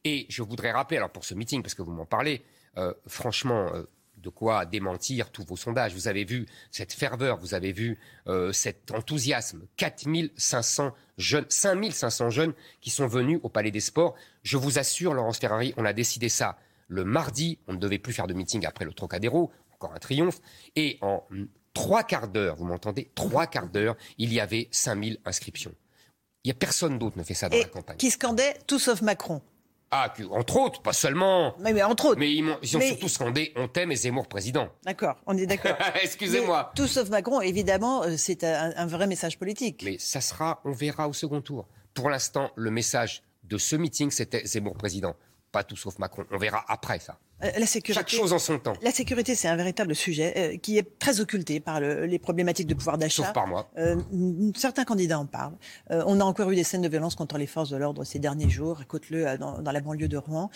Et 0.04 0.24
je 0.30 0.42
voudrais 0.42 0.72
rappeler, 0.72 0.96
alors 0.96 1.10
pour 1.10 1.26
ce 1.26 1.34
meeting, 1.34 1.62
parce 1.62 1.74
que 1.74 1.82
vous 1.82 1.92
m'en 1.92 2.06
parlez, 2.06 2.42
euh, 2.78 2.94
franchement, 3.06 3.68
euh, 3.74 3.82
de 4.24 4.30
quoi 4.30 4.64
démentir 4.64 5.30
tous 5.30 5.44
vos 5.44 5.56
sondages. 5.56 5.94
Vous 5.94 6.08
avez 6.08 6.24
vu 6.24 6.46
cette 6.70 6.92
ferveur, 6.92 7.38
vous 7.38 7.54
avez 7.54 7.72
vu 7.72 7.98
euh, 8.26 8.52
cet 8.52 8.90
enthousiasme. 8.90 9.62
4500 9.76 10.92
jeunes, 11.18 11.44
5500 11.48 12.30
jeunes 12.30 12.54
qui 12.80 12.90
sont 12.90 13.06
venus 13.06 13.38
au 13.42 13.48
Palais 13.48 13.70
des 13.70 13.80
Sports. 13.80 14.14
Je 14.42 14.56
vous 14.56 14.78
assure, 14.78 15.14
Laurence 15.14 15.38
Ferrari, 15.38 15.74
on 15.76 15.84
a 15.84 15.92
décidé 15.92 16.28
ça 16.28 16.58
le 16.88 17.04
mardi. 17.04 17.58
On 17.68 17.74
ne 17.74 17.78
devait 17.78 17.98
plus 17.98 18.12
faire 18.12 18.26
de 18.26 18.34
meeting 18.34 18.66
après 18.66 18.84
le 18.84 18.92
Trocadéro. 18.92 19.52
Encore 19.74 19.92
un 19.94 19.98
triomphe. 19.98 20.40
Et 20.74 20.98
en 21.02 21.24
trois 21.74 22.02
quarts 22.02 22.28
d'heure, 22.28 22.56
vous 22.56 22.64
m'entendez? 22.64 23.10
Trois 23.14 23.46
quarts 23.46 23.68
d'heure, 23.68 23.96
il 24.18 24.32
y 24.32 24.40
avait 24.40 24.68
5000 24.70 25.18
inscriptions. 25.24 25.74
Il 26.44 26.48
n'y 26.48 26.52
a 26.52 26.54
personne 26.54 26.98
d'autre 26.98 27.18
ne 27.18 27.22
fait 27.22 27.34
ça 27.34 27.48
dans 27.48 27.56
la 27.56 27.64
campagne. 27.64 27.96
Qui 27.96 28.10
scandait 28.10 28.54
tout 28.66 28.78
sauf 28.78 29.02
Macron 29.02 29.42
ah, 29.96 30.12
entre 30.32 30.56
autres, 30.56 30.82
pas 30.82 30.92
seulement. 30.92 31.54
Mais, 31.60 31.72
mais 31.72 31.84
entre 31.84 32.06
autres. 32.06 32.18
Mais 32.18 32.32
ils, 32.32 32.44
ont 32.48 32.80
surtout 32.80 33.08
scandé 33.08 33.52
On 33.54 33.68
t'aime 33.68 33.92
et 33.92 33.96
Zemmour 33.96 34.26
président. 34.26 34.68
D'accord, 34.84 35.14
on 35.26 35.38
est 35.38 35.46
d'accord. 35.46 35.76
Excusez-moi. 36.02 36.72
Tout 36.74 36.88
sauf 36.88 37.10
Macron, 37.10 37.40
évidemment, 37.40 38.02
euh, 38.02 38.16
c'est 38.16 38.42
un, 38.42 38.86
vrai 38.86 39.06
message 39.06 39.38
politique. 39.38 39.82
Mais 39.84 39.96
ça 39.98 40.20
sera, 40.20 40.60
on 40.64 40.72
verra 40.72 41.08
au 41.08 41.12
second 41.12 41.40
tour. 41.40 41.68
Pour 41.94 42.10
l'instant, 42.10 42.50
le 42.56 42.72
message 42.72 43.22
de 43.44 43.56
ce 43.56 43.76
meeting, 43.76 44.10
c'était 44.10 44.44
Zemmour 44.44 44.74
président. 44.74 45.14
Pas 45.52 45.62
tout 45.62 45.76
sauf 45.76 45.96
Macron. 46.00 46.24
On 46.32 46.38
verra 46.38 46.64
après 46.66 46.98
ça. 46.98 47.20
Euh, 47.44 47.50
la 47.58 47.66
sécurité, 47.66 48.00
Chaque 48.00 48.08
chose 48.08 48.32
en 48.32 48.38
son 48.38 48.58
temps. 48.58 48.74
La 48.82 48.90
sécurité, 48.90 49.34
c'est 49.34 49.48
un 49.48 49.56
véritable 49.56 49.94
sujet 49.94 50.34
euh, 50.36 50.56
qui 50.56 50.78
est 50.78 50.98
très 50.98 51.20
occulté 51.20 51.60
par 51.60 51.80
les 51.80 52.18
problématiques 52.18 52.66
de 52.66 52.74
pouvoir 52.74 52.98
d'achat. 52.98 53.24
Sauf 53.24 53.32
par 53.32 53.46
moi. 53.46 53.70
Euh, 53.78 53.96
certains 54.56 54.84
candidats 54.84 55.18
en 55.18 55.26
parlent. 55.26 55.56
on 55.90 56.20
a 56.20 56.24
encore 56.24 56.50
eu 56.50 56.56
des 56.56 56.64
scènes 56.64 56.82
de 56.82 56.88
violence 56.88 57.14
contre 57.14 57.38
les 57.38 57.46
forces 57.46 57.70
de 57.70 57.76
l'ordre 57.76 58.04
ces 58.04 58.18
derniers 58.18 58.48
jours. 58.48 58.80
Écoute-le 58.82 59.38
dans, 59.38 59.60
dans, 59.60 59.72
la 59.72 59.80
banlieue 59.80 60.08
de 60.08 60.16
Rouen. 60.16 60.50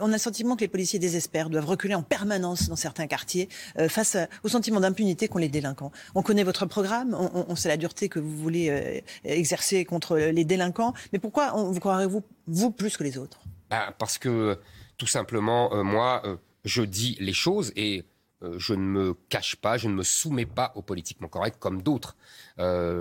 on 0.00 0.08
a 0.08 0.12
le 0.12 0.18
sentiment 0.18 0.56
que 0.56 0.62
les 0.62 0.68
policiers 0.68 0.98
désespèrent, 0.98 1.50
doivent 1.50 1.66
reculer 1.66 1.94
en 1.94 2.02
permanence 2.02 2.68
dans 2.68 2.76
certains 2.76 3.06
quartiers 3.06 3.48
face 3.88 4.16
au 4.42 4.48
sentiment 4.48 4.80
d'impunité 4.80 5.28
qu'ont 5.28 5.38
les 5.38 5.48
délinquants. 5.48 5.92
On 6.14 6.22
connaît 6.22 6.44
votre 6.44 6.66
programme, 6.66 7.16
on, 7.18 7.46
on, 7.48 7.56
sait 7.56 7.68
la 7.68 7.76
dureté 7.76 8.08
que 8.08 8.18
vous 8.18 8.36
voulez 8.36 9.02
exercer 9.24 9.84
contre 9.84 10.16
les 10.16 10.44
délinquants. 10.44 10.94
Mais 11.12 11.18
pourquoi 11.18 11.52
vous 11.52 11.80
croirez-vous, 11.80 12.22
vous, 12.46 12.70
plus 12.70 12.96
que 12.96 13.04
les 13.04 13.18
autres? 13.18 13.40
Bah, 13.70 13.94
Parce 13.98 14.18
que 14.18 14.58
tout 14.96 15.06
simplement, 15.06 15.72
euh, 15.74 15.82
moi, 15.82 16.22
euh, 16.24 16.36
je 16.64 16.82
dis 16.82 17.16
les 17.20 17.32
choses 17.32 17.72
et 17.76 18.04
euh, 18.42 18.58
je 18.58 18.74
ne 18.74 18.82
me 18.82 19.14
cache 19.28 19.56
pas, 19.56 19.76
je 19.76 19.88
ne 19.88 19.94
me 19.94 20.02
soumets 20.02 20.46
pas 20.46 20.72
au 20.74 20.82
politiquement 20.82 21.28
correct 21.28 21.56
comme 21.58 21.82
d'autres. 21.82 22.16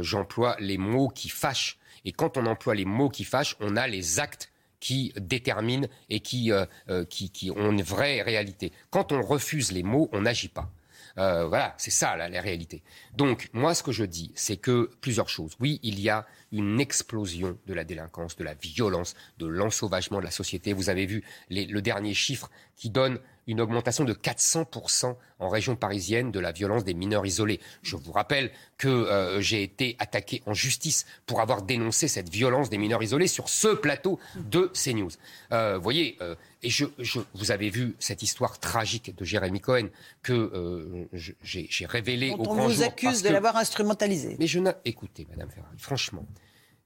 J'emploie 0.02 0.56
les 0.60 0.78
mots 0.78 1.10
qui 1.10 1.30
fâchent. 1.30 1.78
Et 2.06 2.12
quand 2.12 2.38
on 2.38 2.46
emploie 2.46 2.76
les 2.76 2.86
mots 2.86 3.10
qui 3.10 3.24
fâchent, 3.24 3.56
on 3.60 3.76
a 3.76 3.88
les 3.88 4.20
actes 4.20 4.52
qui 4.80 5.14
déterminent 5.16 5.88
et 6.10 6.20
qui, 6.20 6.52
ont 6.52 7.72
une 7.72 7.84
vraie 7.84 8.22
réalité. 8.22 8.74
Quand 8.90 9.12
on 9.12 9.22
refuse 9.22 9.72
les 9.72 9.84
mots, 9.84 10.10
on 10.12 10.22
n'agit 10.22 10.50
pas. 10.50 10.70
Euh, 11.18 11.46
voilà, 11.48 11.76
c'est 11.78 11.92
ça 11.92 12.16
la, 12.16 12.42
réalité. 12.42 12.84
Donc 13.16 13.50
moi, 13.54 13.76
ce 13.76 13.84
que 13.84 13.92
je 13.92 14.04
dis, 14.04 14.32
c'est 14.36 14.58
que 14.58 14.90
plusieurs 15.02 15.30
choses. 15.30 15.56
Oui, 15.60 15.80
il 15.84 16.00
y 16.00 16.10
a 16.10 16.26
une 16.52 16.80
explosion 16.80 17.58
de 17.68 17.74
la 17.74 17.84
délinquance, 17.84 18.36
de 18.36 18.44
la 18.44 18.56
violence, 18.56 19.16
de 19.38 19.46
l'ensauvagement 19.46 20.20
de 20.20 20.26
la 20.26 20.32
société. 20.32 20.74
Vous 20.74 20.90
avez 20.90 21.06
vu 21.06 21.24
le 21.50 21.80
dernier 21.82 22.14
chiffre 22.14 22.50
qui 22.76 22.90
donne 22.90 23.20
une 23.48 23.62
augmentation 23.62 24.04
de 24.04 24.14
400% 24.14 25.16
en 25.40 25.50
région 25.50 25.76
parisienne 25.76 26.32
de 26.32 26.40
la 26.40 26.52
violence 26.52 26.84
des 26.84 26.94
mineurs 26.94 27.26
isolés. 27.26 27.60
Je 27.82 27.96
vous 27.96 28.12
rappelle 28.12 28.52
que 28.78 28.88
euh, 28.88 29.42
j'ai 29.42 29.64
été 29.64 29.96
attaqué 30.00 30.42
en 30.46 30.54
justice 30.54 31.06
pour 31.26 31.42
avoir 31.42 31.62
dénoncé 31.62 32.08
cette 32.08 32.30
violence 32.30 32.70
des 32.70 32.78
mineurs 32.78 33.04
isolés 33.04 33.28
sur 33.28 33.50
ce 33.50 33.68
plateau 33.68 34.20
de 34.36 34.72
CNews. 34.74 35.12
Euh, 35.52 35.78
vous 35.78 35.84
voyez, 35.84 36.18
euh, 36.22 36.36
et 36.62 36.70
je, 36.70 36.86
vous 37.34 37.52
avez 37.52 37.70
vu 37.70 37.96
cette 38.00 38.24
histoire 38.24 38.60
tragique 38.60 39.16
de 39.16 39.26
Jérémy 39.26 39.60
Cohen 39.60 39.90
que 40.22 41.08
j'ai 41.12 41.86
révélée 41.86 42.32
au 42.32 42.38
grand 42.38 42.56
jour. 42.56 42.64
On 42.64 42.68
vous 42.68 42.84
accuse 42.84 43.22
de 43.22 43.30
l'avoir 43.30 43.58
instrumentalisé. 43.58 44.38
Mais 44.40 44.48
je 44.48 44.60
n'ai... 44.60 44.72
Écoutez, 44.86 45.28
Madame 45.30 45.50
Ferrari, 45.50 45.76
franchement, 45.78 46.26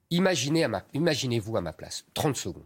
imaginez 0.10 0.64
à 0.64 0.68
ma... 0.68 0.84
imaginez-vous 0.94 1.58
à 1.58 1.62
ma 1.62 1.74
place, 1.74 2.06
30 2.16 2.36
secondes. 2.36 2.64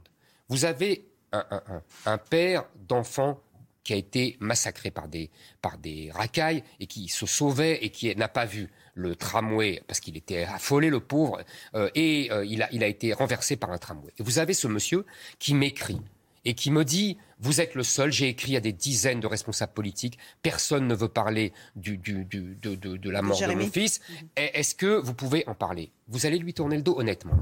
Vous 0.47 0.63
avez 0.63 1.05
un, 1.33 1.45
un, 1.49 1.81
un 2.05 2.17
père 2.17 2.65
d'enfants 2.87 3.41
qui 3.83 3.93
a 3.93 3.95
été 3.95 4.37
massacré 4.39 4.91
par 4.91 5.07
des, 5.07 5.29
par 5.61 5.77
des 5.77 6.11
racailles 6.13 6.63
et 6.79 6.87
qui 6.87 7.07
se 7.07 7.25
sauvait 7.25 7.83
et 7.83 7.89
qui 7.89 8.15
n'a 8.15 8.27
pas 8.27 8.45
vu 8.45 8.69
le 8.93 9.15
tramway 9.15 9.81
parce 9.87 9.99
qu'il 9.99 10.17
était 10.17 10.43
affolé 10.43 10.89
le 10.89 10.99
pauvre 10.99 11.41
euh, 11.75 11.89
et 11.95 12.29
euh, 12.31 12.45
il, 12.45 12.61
a, 12.61 12.71
il 12.71 12.83
a 12.83 12.87
été 12.87 13.13
renversé 13.13 13.55
par 13.55 13.71
un 13.71 13.77
tramway. 13.77 14.11
Et 14.19 14.23
vous 14.23 14.39
avez 14.39 14.53
ce 14.53 14.67
monsieur 14.67 15.05
qui 15.39 15.53
m'écrit 15.53 16.01
et 16.45 16.53
qui 16.53 16.71
me 16.71 16.83
dit 16.83 17.17
vous 17.41 17.59
êtes 17.59 17.73
le 17.73 17.81
seul, 17.83 18.11
j'ai 18.11 18.27
écrit 18.27 18.55
à 18.55 18.59
des 18.59 18.71
dizaines 18.71 19.19
de 19.19 19.25
responsables 19.25 19.73
politiques, 19.73 20.19
personne 20.43 20.87
ne 20.87 20.93
veut 20.93 21.07
parler 21.07 21.53
du, 21.75 21.97
du, 21.97 22.23
du 22.23 22.55
de, 22.61 22.75
de, 22.75 22.97
de, 22.97 23.09
la 23.09 23.23
mort 23.23 23.39
de 23.39 23.53
mon 23.53 23.71
fils. 23.71 23.99
Mhm. 24.09 24.27
Est-ce 24.35 24.75
que 24.75 24.99
vous 24.99 25.15
pouvez 25.15 25.43
en 25.47 25.55
parler? 25.55 25.91
Vous 26.07 26.27
allez 26.27 26.37
lui 26.37 26.53
tourner 26.53 26.75
le 26.75 26.83
dos 26.83 26.99
honnêtement, 26.99 27.33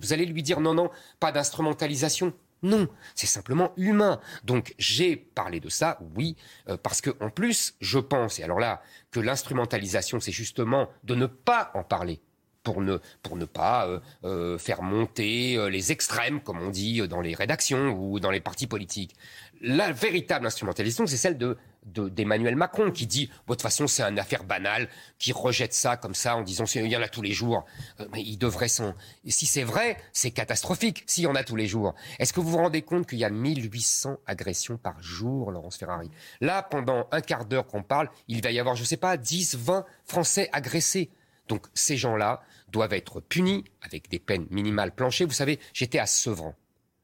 Vous 0.00 0.12
allez 0.14 0.24
lui 0.24 0.42
dire 0.42 0.60
non, 0.60 0.72
non, 0.72 0.90
pas 1.20 1.32
d'instrumentalisation. 1.32 2.32
Non, 2.62 2.88
c'est 3.14 3.26
simplement 3.26 3.72
humain. 3.76 4.20
Donc 4.44 4.74
j'ai 4.78 5.16
parlé 5.16 5.58
de 5.58 5.68
ça, 5.68 5.98
oui, 6.14 6.36
euh, 6.68 6.76
parce 6.76 7.00
que 7.00 7.10
en 7.20 7.30
plus, 7.30 7.74
je 7.80 7.98
pense, 7.98 8.38
et 8.38 8.44
alors 8.44 8.60
là, 8.60 8.82
que 9.10 9.18
l'instrumentalisation, 9.18 10.20
c'est 10.20 10.32
justement 10.32 10.88
de 11.02 11.14
ne 11.14 11.26
pas 11.26 11.70
en 11.74 11.82
parler. 11.82 12.20
Pour 12.64 12.80
ne, 12.80 12.98
pas 13.44 13.88
euh, 13.88 13.98
euh, 14.22 14.56
faire 14.56 14.82
monter 14.82 15.68
les 15.68 15.90
extrêmes, 15.90 16.40
comme 16.40 16.60
on 16.60 16.70
dit 16.70 17.08
dans 17.08 17.20
les 17.20 17.34
rédactions 17.34 17.90
ou 17.98 18.20
dans 18.20 18.30
les 18.30 18.40
partis 18.40 18.68
politiques. 18.68 19.16
La 19.60 19.90
véritable 19.90 20.46
instrumentalisation, 20.46 21.08
c'est 21.08 21.16
celle 21.16 21.38
de 21.38 21.58
d'Emmanuel 21.84 22.56
Macron 22.56 22.90
qui 22.90 23.06
dit 23.06 23.26
de 23.26 23.32
toute 23.46 23.62
façon 23.62 23.86
c'est 23.86 24.02
une 24.02 24.18
affaire 24.18 24.44
banale 24.44 24.88
qui 25.18 25.32
rejette 25.32 25.74
ça 25.74 25.96
comme 25.96 26.14
ça 26.14 26.36
en 26.36 26.42
disant 26.42 26.64
il 26.74 26.86
y 26.86 26.96
en 26.96 27.02
a 27.02 27.08
tous 27.08 27.22
les 27.22 27.32
jours. 27.32 27.64
Euh, 28.00 28.06
mais 28.12 28.22
il 28.22 28.36
devrait 28.36 28.68
s'en 28.68 28.94
si 29.26 29.46
c'est 29.46 29.64
vrai 29.64 29.96
c'est 30.12 30.30
catastrophique 30.30 31.02
s'il 31.06 31.24
y 31.24 31.26
en 31.26 31.34
a 31.34 31.44
tous 31.44 31.56
les 31.56 31.66
jours. 31.66 31.94
Est-ce 32.18 32.32
que 32.32 32.40
vous 32.40 32.50
vous 32.50 32.58
rendez 32.58 32.82
compte 32.82 33.06
qu'il 33.06 33.18
y 33.18 33.24
a 33.24 33.30
1800 33.30 34.18
agressions 34.26 34.76
par 34.76 35.02
jour 35.02 35.50
Laurence 35.50 35.76
Ferrari? 35.76 36.10
Là 36.40 36.62
pendant 36.62 37.08
un 37.10 37.20
quart 37.20 37.44
d'heure 37.44 37.66
qu'on 37.66 37.82
parle 37.82 38.08
il 38.28 38.42
va 38.42 38.50
y 38.52 38.60
avoir 38.60 38.76
je 38.76 38.84
sais 38.84 38.96
pas 38.96 39.16
10 39.16 39.56
20 39.56 39.84
français 40.04 40.48
agressés. 40.52 41.10
Donc 41.48 41.66
ces 41.74 41.96
gens-là 41.96 42.42
doivent 42.68 42.92
être 42.94 43.20
punis 43.20 43.64
avec 43.82 44.08
des 44.08 44.20
peines 44.20 44.46
minimales 44.50 44.94
planchées. 44.94 45.24
Vous 45.24 45.32
savez 45.32 45.58
j'étais 45.72 45.98
à 45.98 46.06
Sevran. 46.06 46.54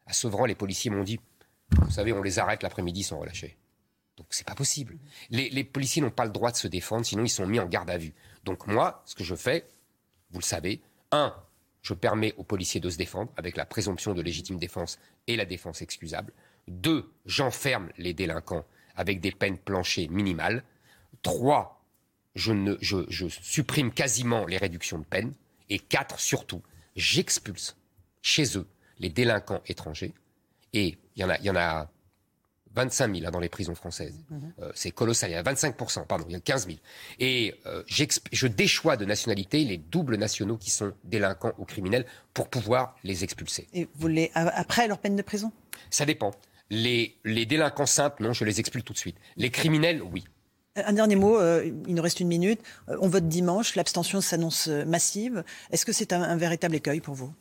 À 0.06 0.12
Sevran 0.12 0.46
les 0.46 0.54
policiers 0.54 0.90
m'ont 0.90 1.04
dit 1.04 1.18
vous 1.72 1.90
savez 1.90 2.12
on 2.12 2.22
les 2.22 2.38
arrête 2.38 2.62
l'après-midi 2.62 3.02
sont 3.02 3.18
relâchés 3.18 3.58
donc 4.18 4.26
c'est 4.30 4.46
pas 4.46 4.56
possible. 4.56 4.98
Les, 5.30 5.64
policiers 5.64 6.02
n'ont 6.02 6.10
pas 6.10 6.24
le 6.24 6.32
droit 6.32 6.50
de 6.50 6.56
se 6.56 6.66
défendre, 6.66 7.06
sinon 7.06 7.24
ils 7.24 7.30
sont 7.30 7.46
mis 7.46 7.60
en 7.60 7.66
garde 7.66 7.88
à 7.88 7.96
vue. 7.96 8.12
Donc 8.44 8.66
moi, 8.66 9.02
ce 9.06 9.14
que 9.14 9.22
je 9.22 9.36
fais, 9.36 9.64
vous 10.32 10.40
le 10.40 10.44
savez, 10.44 10.82
un, 11.12 11.34
je 11.82 11.94
permets 11.94 12.34
aux 12.36 12.42
policiers 12.42 12.80
de 12.80 12.90
se 12.90 12.98
défendre 12.98 13.32
avec 13.36 13.56
la 13.56 13.64
présomption 13.64 14.14
de 14.14 14.20
légitime 14.20 14.58
défense 14.58 14.98
et 15.28 15.36
la 15.36 15.44
défense 15.44 15.82
excusable. 15.82 16.32
Deux, 16.66 17.12
j'enferme 17.26 17.90
les 17.96 18.12
délinquants 18.12 18.66
avec 18.96 19.20
des 19.20 19.30
peines 19.30 19.56
planchées 19.56 20.08
minimales. 20.08 20.64
Trois, 21.22 21.84
je, 22.34 23.28
supprime 23.28 23.92
quasiment 23.92 24.46
les 24.46 24.58
réductions 24.58 24.98
de 24.98 25.04
peine. 25.04 25.32
Et 25.70 25.78
quatre, 25.78 26.18
surtout, 26.18 26.62
j'expulse 26.96 27.76
chez 28.20 28.58
eux 28.58 28.66
les 28.98 29.10
délinquants 29.10 29.62
étrangers. 29.66 30.12
Et 30.72 30.98
il 31.14 31.20
y 31.22 31.50
en 31.50 31.56
a 31.56 31.88
25 32.74 33.14
000 33.14 33.26
hein, 33.26 33.30
dans 33.30 33.40
les 33.40 33.48
prisons 33.48 33.74
françaises. 33.74 34.14
Mhm. 34.30 34.52
Euh, 34.60 34.72
c'est 34.74 34.90
colossal. 34.90 35.30
Il 35.30 35.34
y 35.34 35.36
a 35.36 35.42
25% 35.42 36.06
pardon, 36.06 36.24
il 36.28 36.32
y 36.32 36.36
a 36.36 36.40
15 36.40 36.66
000. 36.66 36.78
Et 37.18 37.54
euh, 37.66 37.82
je 37.88 38.46
déchois 38.46 38.96
de 38.96 39.04
nationalité 39.04 39.64
les 39.64 39.78
doubles 39.78 40.16
nationaux 40.16 40.56
qui 40.56 40.70
sont 40.70 40.92
délinquants 41.04 41.52
ou 41.58 41.64
criminels 41.64 42.06
pour 42.34 42.48
pouvoir 42.48 42.96
les 43.04 43.24
expulser. 43.24 43.68
Et 43.74 43.88
vous 43.94 44.08
les 44.08 44.30
après 44.34 44.88
leur 44.88 44.98
peine 44.98 45.16
de 45.16 45.22
prison? 45.22 45.52
Ça 45.90 46.04
dépend. 46.04 46.32
Les, 46.70 47.16
les 47.24 47.46
délinquants 47.46 47.86
simples, 47.86 48.22
non, 48.22 48.32
je 48.32 48.44
les 48.44 48.60
expulse 48.60 48.84
tout 48.84 48.92
de 48.92 48.98
suite. 48.98 49.16
Les 49.36 49.50
criminels, 49.50 50.02
oui. 50.02 50.24
Un 50.76 50.92
dernier 50.92 51.16
mot, 51.16 51.40
il 51.62 51.94
nous 51.94 52.02
reste 52.02 52.20
une 52.20 52.28
minute. 52.28 52.60
On 53.00 53.08
vote 53.08 53.26
dimanche, 53.26 53.74
l'abstention 53.74 54.20
s'annonce 54.20 54.68
massive. 54.68 55.42
Est-ce 55.72 55.84
que 55.84 55.92
c'est 55.92 56.12
un 56.12 56.36
véritable 56.36 56.76
écueil 56.76 57.00
pour 57.00 57.14
vous? 57.14 57.32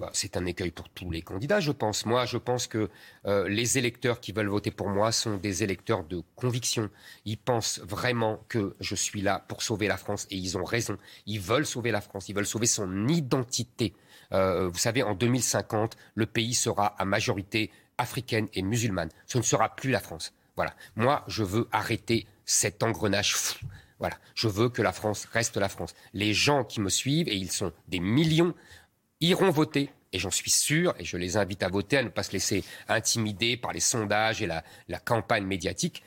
Bah, 0.00 0.08
c'est 0.14 0.38
un 0.38 0.46
écueil 0.46 0.70
pour 0.70 0.88
tous 0.88 1.10
les 1.10 1.20
candidats, 1.20 1.60
je 1.60 1.72
pense. 1.72 2.06
Moi, 2.06 2.24
je 2.24 2.38
pense 2.38 2.66
que 2.66 2.88
euh, 3.26 3.46
les 3.50 3.76
électeurs 3.76 4.18
qui 4.18 4.32
veulent 4.32 4.48
voter 4.48 4.70
pour 4.70 4.88
moi 4.88 5.12
sont 5.12 5.36
des 5.36 5.62
électeurs 5.62 6.04
de 6.04 6.22
conviction. 6.36 6.88
Ils 7.26 7.36
pensent 7.36 7.80
vraiment 7.80 8.42
que 8.48 8.74
je 8.80 8.94
suis 8.94 9.20
là 9.20 9.44
pour 9.46 9.62
sauver 9.62 9.88
la 9.88 9.98
France 9.98 10.26
et 10.30 10.36
ils 10.36 10.56
ont 10.56 10.64
raison. 10.64 10.96
Ils 11.26 11.38
veulent 11.38 11.66
sauver 11.66 11.90
la 11.90 12.00
France, 12.00 12.30
ils 12.30 12.34
veulent 12.34 12.46
sauver 12.46 12.64
son 12.64 13.08
identité. 13.08 13.92
Euh, 14.32 14.68
vous 14.68 14.78
savez, 14.78 15.02
en 15.02 15.14
2050, 15.14 15.98
le 16.14 16.24
pays 16.24 16.54
sera 16.54 16.86
à 16.98 17.04
majorité 17.04 17.70
africaine 17.98 18.48
et 18.54 18.62
musulmane. 18.62 19.10
Ce 19.26 19.36
ne 19.36 19.42
sera 19.42 19.76
plus 19.76 19.90
la 19.90 20.00
France. 20.00 20.32
Voilà. 20.56 20.74
Moi, 20.96 21.24
je 21.28 21.42
veux 21.44 21.68
arrêter 21.72 22.26
cet 22.46 22.82
engrenage 22.82 23.34
fou. 23.34 23.58
Voilà. 23.98 24.16
Je 24.34 24.48
veux 24.48 24.70
que 24.70 24.80
la 24.80 24.92
France 24.92 25.28
reste 25.30 25.58
la 25.58 25.68
France. 25.68 25.94
Les 26.14 26.32
gens 26.32 26.64
qui 26.64 26.80
me 26.80 26.88
suivent, 26.88 27.28
et 27.28 27.36
ils 27.36 27.52
sont 27.52 27.70
des 27.88 28.00
millions, 28.00 28.54
iront 29.20 29.50
voter. 29.50 29.90
Et 30.12 30.18
j'en 30.18 30.30
suis 30.30 30.50
sûr, 30.50 30.94
et 30.98 31.04
je 31.04 31.16
les 31.16 31.36
invite 31.36 31.62
à 31.62 31.68
voter, 31.68 31.98
à 31.98 32.02
ne 32.02 32.08
pas 32.08 32.24
se 32.24 32.32
laisser 32.32 32.64
intimider 32.88 33.56
par 33.56 33.72
les 33.72 33.80
sondages 33.80 34.42
et 34.42 34.46
la, 34.46 34.62
campagne 35.04 35.44
médiatique, 35.44 36.02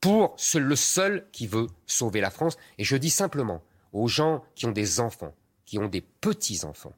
pour 0.00 0.36
le 0.54 0.76
seul 0.76 1.26
qui 1.32 1.46
veut 1.46 1.68
sauver 1.86 2.20
la 2.20 2.30
France. 2.30 2.58
Et 2.76 2.84
je 2.84 2.96
dis 2.96 3.10
simplement 3.10 3.62
aux 3.92 4.08
gens 4.08 4.44
qui 4.54 4.66
ont 4.66 4.72
des 4.72 5.00
enfants, 5.00 5.34
qui 5.64 5.78
ont 5.78 5.88
des 5.88 6.02
petits-enfants, 6.02 6.92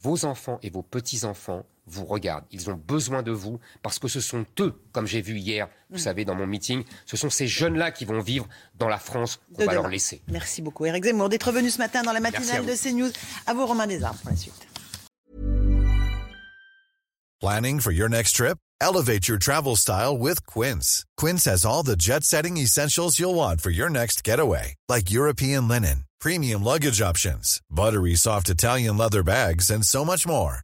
vos 0.00 0.24
enfants 0.24 0.58
et 0.62 0.70
vos 0.70 0.82
petits-enfants 0.82 1.64
vous 1.86 2.04
regardent. 2.04 2.44
Ils 2.50 2.70
ont 2.70 2.74
besoin 2.74 3.22
de 3.22 3.32
vous 3.32 3.58
parce 3.82 3.98
que 3.98 4.08
ce 4.08 4.20
sont 4.20 4.46
eux, 4.60 4.74
comme 4.92 5.06
j'ai 5.06 5.20
vu 5.20 5.36
hier, 5.36 5.68
vous 5.90 5.96
mm. 5.96 6.00
savez, 6.00 6.24
dans 6.24 6.34
mon 6.34 6.46
meeting, 6.46 6.84
ce 7.06 7.16
sont 7.16 7.30
ces 7.30 7.46
jeunes-là 7.46 7.90
qui 7.90 8.04
vont 8.04 8.20
vivre 8.20 8.48
dans 8.78 8.88
la 8.88 8.98
France 8.98 9.40
qu'on 9.54 9.66
va 9.66 9.74
leur 9.74 9.88
laisser. 9.88 10.22
Merci 10.28 10.62
beaucoup, 10.62 10.86
Eric 10.86 11.04
Zemmour, 11.04 11.28
d'être 11.28 11.52
venu 11.52 11.70
ce 11.70 11.78
matin 11.78 12.02
dans 12.02 12.12
la 12.12 12.20
matinale 12.20 12.64
de 12.66 12.74
CNews. 12.74 13.12
À 13.46 13.54
vous, 13.54 13.66
Romain 13.66 13.86
Desarmes, 13.86 14.16
pour 14.18 14.30
la 14.30 14.36
suite. 14.36 14.66
Planning 17.40 17.80
for 17.80 17.92
your 17.92 18.08
next 18.08 18.32
trip? 18.36 18.58
Elevate 18.80 19.28
your 19.28 19.38
travel 19.38 19.76
style 19.76 20.16
with 20.16 20.46
Quince. 20.46 21.04
Quince 21.16 21.44
has 21.44 21.64
all 21.64 21.82
the 21.82 21.96
jet-setting 21.96 22.56
essentials 22.56 23.18
you'll 23.18 23.34
want 23.34 23.60
for 23.60 23.70
your 23.70 23.90
next 23.90 24.24
getaway, 24.24 24.74
like 24.88 25.10
European 25.10 25.68
linen 25.68 26.04
premium 26.24 26.64
luggage 26.64 27.02
options, 27.02 27.60
buttery 27.70 28.14
soft 28.14 28.48
Italian 28.48 28.96
leather 28.96 29.22
bags, 29.22 29.68
and 29.70 29.84
so 29.84 30.06
much 30.06 30.26
more. 30.26 30.63